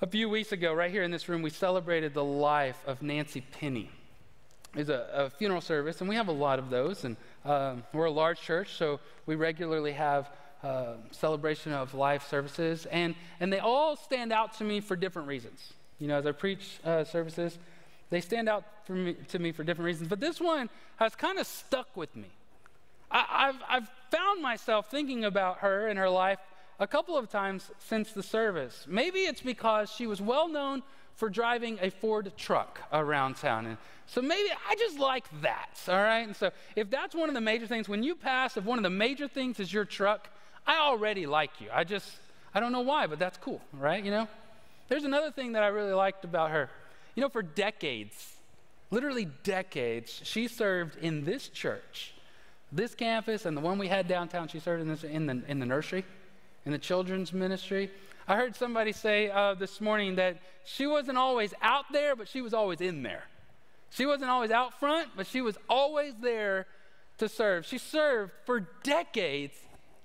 A 0.00 0.06
few 0.06 0.30
weeks 0.30 0.52
ago, 0.52 0.72
right 0.72 0.90
here 0.90 1.02
in 1.02 1.10
this 1.10 1.28
room, 1.28 1.42
we 1.42 1.50
celebrated 1.50 2.14
the 2.14 2.24
life 2.24 2.78
of 2.86 3.02
Nancy 3.02 3.40
Penny. 3.40 3.90
It's 4.74 4.88
a, 4.88 5.08
a 5.12 5.30
funeral 5.30 5.60
service, 5.60 6.00
and 6.00 6.08
we 6.08 6.14
have 6.14 6.28
a 6.28 6.32
lot 6.32 6.58
of 6.58 6.70
those. 6.70 7.04
And 7.04 7.16
um, 7.44 7.82
we're 7.92 8.04
a 8.04 8.10
large 8.10 8.40
church, 8.40 8.76
so 8.76 9.00
we 9.26 9.34
regularly 9.34 9.92
have 9.92 10.30
uh, 10.62 10.94
celebration 11.10 11.72
of 11.72 11.92
life 11.92 12.28
services, 12.28 12.86
and, 12.86 13.14
and 13.40 13.52
they 13.52 13.58
all 13.58 13.96
stand 13.96 14.32
out 14.32 14.54
to 14.58 14.64
me 14.64 14.80
for 14.80 14.96
different 14.96 15.28
reasons. 15.28 15.72
You 15.98 16.08
know, 16.08 16.18
as 16.18 16.26
I 16.26 16.32
preach 16.32 16.78
uh, 16.84 17.04
services, 17.04 17.58
they 18.10 18.20
stand 18.20 18.48
out 18.48 18.64
me, 18.88 19.14
to 19.28 19.38
me 19.38 19.52
for 19.52 19.64
different 19.64 19.86
reasons, 19.86 20.08
but 20.08 20.20
this 20.20 20.40
one 20.40 20.68
has 20.96 21.14
kind 21.14 21.38
of 21.38 21.46
stuck 21.46 21.96
with 21.96 22.14
me. 22.14 22.28
I, 23.10 23.46
have 23.46 23.62
I've 23.68 23.88
found 24.10 24.42
myself 24.42 24.90
thinking 24.90 25.24
about 25.24 25.58
her 25.58 25.88
and 25.88 25.98
her 25.98 26.10
life 26.10 26.38
a 26.78 26.86
couple 26.86 27.16
of 27.16 27.30
times 27.30 27.70
since 27.78 28.12
the 28.12 28.22
service. 28.22 28.84
Maybe 28.88 29.20
it's 29.20 29.40
because 29.40 29.90
she 29.90 30.06
was 30.06 30.20
well 30.20 30.48
known 30.48 30.82
for 31.14 31.30
driving 31.30 31.78
a 31.80 31.90
Ford 31.90 32.32
truck 32.36 32.80
around 32.92 33.36
town. 33.36 33.66
And 33.66 33.78
so 34.06 34.20
maybe 34.20 34.50
I 34.68 34.74
just 34.76 34.98
like 34.98 35.24
that, 35.42 35.70
all 35.88 35.94
right? 35.94 36.26
And 36.26 36.36
so 36.36 36.50
if 36.76 36.90
that's 36.90 37.14
one 37.14 37.28
of 37.28 37.34
the 37.34 37.40
major 37.40 37.66
things, 37.66 37.88
when 37.88 38.02
you 38.02 38.14
pass, 38.14 38.56
if 38.56 38.64
one 38.64 38.78
of 38.78 38.82
the 38.82 38.90
major 38.90 39.26
things 39.26 39.58
is 39.58 39.72
your 39.72 39.84
truck, 39.84 40.28
I 40.66 40.78
already 40.78 41.26
like 41.26 41.52
you. 41.60 41.68
I 41.72 41.84
just, 41.84 42.10
I 42.54 42.60
don't 42.60 42.72
know 42.72 42.80
why, 42.80 43.06
but 43.06 43.18
that's 43.18 43.38
cool, 43.38 43.60
right? 43.72 44.04
You 44.04 44.10
know? 44.10 44.28
There's 44.88 45.04
another 45.04 45.30
thing 45.30 45.52
that 45.52 45.62
I 45.62 45.68
really 45.68 45.92
liked 45.92 46.24
about 46.24 46.50
her. 46.50 46.68
You 47.16 47.22
know, 47.22 47.28
for 47.28 47.42
decades, 47.42 48.36
literally 48.90 49.24
decades, 49.42 50.20
she 50.22 50.46
served 50.46 50.96
in 51.02 51.24
this 51.24 51.48
church, 51.48 52.14
this 52.70 52.94
campus, 52.94 53.46
and 53.46 53.56
the 53.56 53.60
one 53.60 53.78
we 53.78 53.88
had 53.88 54.06
downtown. 54.06 54.48
She 54.48 54.60
served 54.60 54.82
in, 54.82 54.88
this, 54.88 55.02
in, 55.02 55.26
the, 55.26 55.42
in 55.48 55.58
the 55.58 55.66
nursery, 55.66 56.04
in 56.64 56.72
the 56.72 56.78
children's 56.78 57.32
ministry. 57.32 57.90
I 58.28 58.36
heard 58.36 58.54
somebody 58.54 58.92
say 58.92 59.30
uh, 59.30 59.54
this 59.54 59.80
morning 59.80 60.16
that 60.16 60.36
she 60.64 60.86
wasn't 60.86 61.16
always 61.16 61.54
out 61.62 61.86
there, 61.90 62.14
but 62.14 62.28
she 62.28 62.42
was 62.42 62.52
always 62.52 62.80
in 62.80 63.02
there. 63.02 63.24
She 63.90 64.04
wasn't 64.04 64.30
always 64.30 64.50
out 64.50 64.78
front, 64.78 65.10
but 65.16 65.26
she 65.26 65.40
was 65.40 65.56
always 65.70 66.12
there 66.20 66.66
to 67.18 67.28
serve. 67.28 67.64
She 67.64 67.78
served 67.78 68.32
for 68.44 68.60
decades 68.82 69.54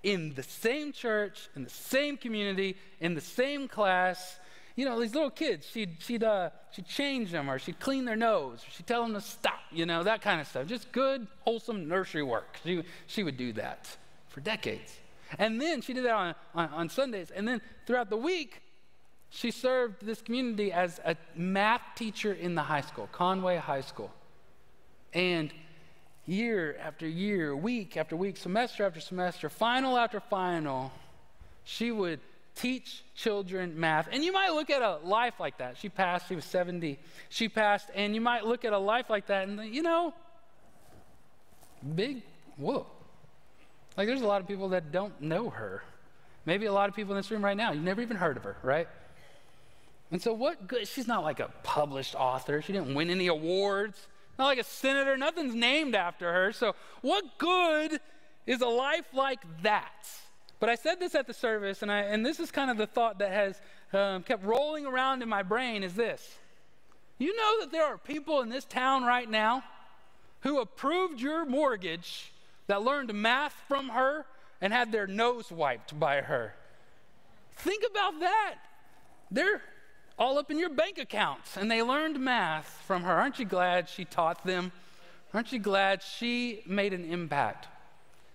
in 0.01 0.33
the 0.35 0.43
same 0.43 0.93
church, 0.93 1.49
in 1.55 1.63
the 1.63 1.69
same 1.69 2.15
community, 2.15 2.77
in 2.99 3.15
the 3.15 3.21
same 3.21 3.67
class. 3.67 4.39
You 4.81 4.87
know, 4.87 4.99
these 4.99 5.13
little 5.13 5.29
kids, 5.29 5.67
she'd, 5.71 5.97
she'd, 5.99 6.23
uh, 6.23 6.49
she'd 6.71 6.87
change 6.87 7.31
them 7.31 7.51
or 7.51 7.59
she'd 7.59 7.79
clean 7.79 8.03
their 8.03 8.15
nose, 8.15 8.63
or 8.67 8.71
she'd 8.71 8.87
tell 8.87 9.03
them 9.03 9.13
to 9.13 9.21
stop, 9.21 9.59
you 9.71 9.85
know, 9.85 10.01
that 10.01 10.23
kind 10.23 10.41
of 10.41 10.47
stuff. 10.47 10.65
Just 10.65 10.91
good, 10.91 11.27
wholesome 11.41 11.87
nursery 11.87 12.23
work. 12.23 12.57
She, 12.63 12.83
she 13.05 13.21
would 13.21 13.37
do 13.37 13.53
that 13.53 13.95
for 14.29 14.41
decades. 14.41 14.97
And 15.37 15.61
then 15.61 15.81
she 15.81 15.93
did 15.93 16.05
that 16.05 16.15
on, 16.15 16.35
on, 16.55 16.69
on 16.69 16.89
Sundays. 16.89 17.29
And 17.29 17.47
then 17.47 17.61
throughout 17.85 18.09
the 18.09 18.17
week, 18.17 18.63
she 19.29 19.51
served 19.51 20.03
this 20.03 20.19
community 20.19 20.71
as 20.71 20.99
a 21.05 21.15
math 21.35 21.83
teacher 21.95 22.33
in 22.33 22.55
the 22.55 22.63
high 22.63 22.81
school, 22.81 23.07
Conway 23.11 23.57
High 23.57 23.81
School. 23.81 24.11
And 25.13 25.53
year 26.25 26.75
after 26.81 27.07
year, 27.07 27.55
week 27.55 27.97
after 27.97 28.15
week, 28.15 28.35
semester 28.35 28.83
after 28.83 28.99
semester, 28.99 29.47
final 29.47 29.95
after 29.95 30.19
final, 30.19 30.91
she 31.65 31.91
would 31.91 32.19
teach 32.55 33.03
children 33.15 33.79
math. 33.79 34.07
And 34.11 34.23
you 34.23 34.31
might 34.31 34.51
look 34.51 34.69
at 34.69 34.81
a 34.81 34.97
life 35.03 35.39
like 35.39 35.57
that. 35.59 35.77
She 35.77 35.89
passed, 35.89 36.27
she 36.27 36.35
was 36.35 36.45
70. 36.45 36.99
She 37.29 37.49
passed, 37.49 37.89
and 37.95 38.13
you 38.13 38.21
might 38.21 38.45
look 38.45 38.65
at 38.65 38.73
a 38.73 38.77
life 38.77 39.09
like 39.09 39.27
that 39.27 39.47
and, 39.47 39.73
you 39.73 39.81
know, 39.81 40.13
big 41.95 42.23
whoa. 42.57 42.85
Like, 43.97 44.07
there's 44.07 44.21
a 44.21 44.27
lot 44.27 44.41
of 44.41 44.47
people 44.47 44.69
that 44.69 44.91
don't 44.91 45.19
know 45.21 45.49
her. 45.49 45.83
Maybe 46.45 46.65
a 46.65 46.73
lot 46.73 46.89
of 46.89 46.95
people 46.95 47.13
in 47.13 47.17
this 47.17 47.29
room 47.29 47.43
right 47.43 47.57
now, 47.57 47.71
you've 47.71 47.83
never 47.83 48.01
even 48.01 48.17
heard 48.17 48.37
of 48.37 48.43
her, 48.43 48.55
right? 48.63 48.87
And 50.11 50.21
so, 50.21 50.33
what 50.33 50.67
good? 50.67 50.87
She's 50.87 51.07
not 51.07 51.23
like 51.23 51.39
a 51.39 51.49
published 51.63 52.15
author. 52.15 52.61
She 52.61 52.73
didn't 52.73 52.95
win 52.95 53.09
any 53.09 53.27
awards 53.27 54.07
not 54.41 54.47
like 54.47 54.59
a 54.59 54.63
senator, 54.63 55.15
nothing's 55.17 55.53
named 55.53 55.95
after 55.95 56.31
her. 56.31 56.51
So, 56.51 56.75
what 57.01 57.37
good 57.37 57.99
is 58.47 58.61
a 58.61 58.67
life 58.67 59.05
like 59.13 59.39
that? 59.61 60.09
But 60.61 60.69
I 60.69 60.75
said 60.75 60.99
this 60.99 61.15
at 61.15 61.25
the 61.25 61.33
service, 61.33 61.81
and, 61.81 61.91
I, 61.91 62.01
and 62.01 62.23
this 62.23 62.39
is 62.39 62.51
kind 62.51 62.69
of 62.69 62.77
the 62.77 62.85
thought 62.85 63.17
that 63.17 63.31
has 63.31 63.59
um, 63.93 64.21
kept 64.21 64.45
rolling 64.45 64.85
around 64.85 65.23
in 65.23 65.27
my 65.27 65.41
brain 65.41 65.81
is 65.81 65.95
this. 65.95 66.37
You 67.17 67.35
know 67.35 67.61
that 67.61 67.71
there 67.71 67.83
are 67.83 67.97
people 67.97 68.41
in 68.41 68.49
this 68.49 68.63
town 68.63 69.03
right 69.03 69.27
now 69.27 69.63
who 70.41 70.59
approved 70.59 71.19
your 71.19 71.45
mortgage 71.45 72.31
that 72.67 72.83
learned 72.83 73.11
math 73.11 73.55
from 73.67 73.89
her 73.89 74.27
and 74.61 74.71
had 74.71 74.91
their 74.91 75.07
nose 75.07 75.51
wiped 75.51 75.99
by 75.99 76.21
her. 76.21 76.53
Think 77.55 77.83
about 77.89 78.19
that. 78.19 78.55
They're 79.31 79.63
all 80.19 80.37
up 80.37 80.51
in 80.51 80.59
your 80.59 80.69
bank 80.69 80.99
accounts. 80.99 81.57
And 81.57 81.71
they 81.71 81.81
learned 81.81 82.19
math 82.19 82.83
from 82.85 83.01
her. 83.01 83.13
Aren't 83.13 83.39
you 83.39 83.45
glad 83.45 83.89
she 83.89 84.05
taught 84.05 84.45
them? 84.45 84.71
Aren't 85.33 85.51
you 85.51 85.57
glad 85.57 86.03
she 86.03 86.61
made 86.67 86.93
an 86.93 87.03
impact? 87.03 87.67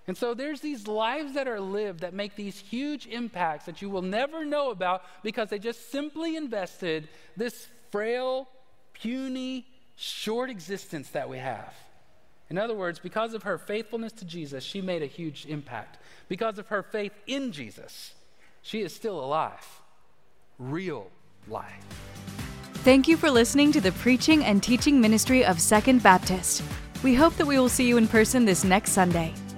And 0.09 0.17
so 0.17 0.35
there's 0.35 0.61
these 0.61 0.87
lives 0.87 1.35
that 1.35 1.49
are 1.49 1.61
lived 1.61 2.01
that 2.01 2.15
make 2.15 2.37
these 2.37 2.59
huge 2.59 3.07
impacts 3.07 3.67
that 3.67 3.83
you 3.83 3.91
will 3.91 4.03
never 4.03 4.45
know 4.45 4.71
about 4.71 5.03
because 5.23 5.51
they 5.51 5.59
just 5.59 5.91
simply 5.91 6.37
invested 6.37 7.09
this 7.37 7.69
frail, 7.91 8.49
puny, 8.93 9.67
short 9.97 10.49
existence 10.49 11.11
that 11.11 11.29
we 11.29 11.39
have. 11.39 11.75
In 12.49 12.59
other 12.59 12.75
words, 12.75 13.01
because 13.01 13.35
of 13.35 13.43
her 13.43 13.59
faithfulness 13.59 14.13
to 14.13 14.25
Jesus, 14.25 14.63
she 14.63 14.81
made 14.81 15.03
a 15.03 15.07
huge 15.07 15.47
impact. 15.47 15.99
Because 16.29 16.59
of 16.59 16.69
her 16.69 16.83
faith 16.83 17.13
in 17.27 17.51
Jesus, 17.51 18.15
she 18.63 18.83
is 18.83 18.95
still 18.95 19.19
alive, 19.19 19.81
real 20.59 21.11
life. 21.49 21.85
Thank 22.85 23.09
you 23.09 23.17
for 23.17 23.31
listening 23.31 23.73
to 23.73 23.81
the 23.81 23.91
preaching 23.93 24.45
and 24.45 24.63
teaching 24.63 25.01
ministry 25.01 25.45
of 25.45 25.61
Second 25.61 26.05
Baptist. 26.05 26.63
We 27.03 27.17
hope 27.17 27.35
that 27.37 27.47
we 27.47 27.59
will 27.59 27.69
see 27.69 27.89
you 27.89 27.97
in 27.97 28.07
person 28.07 28.45
this 28.45 28.63
next 28.63 28.93
Sunday. 28.93 29.35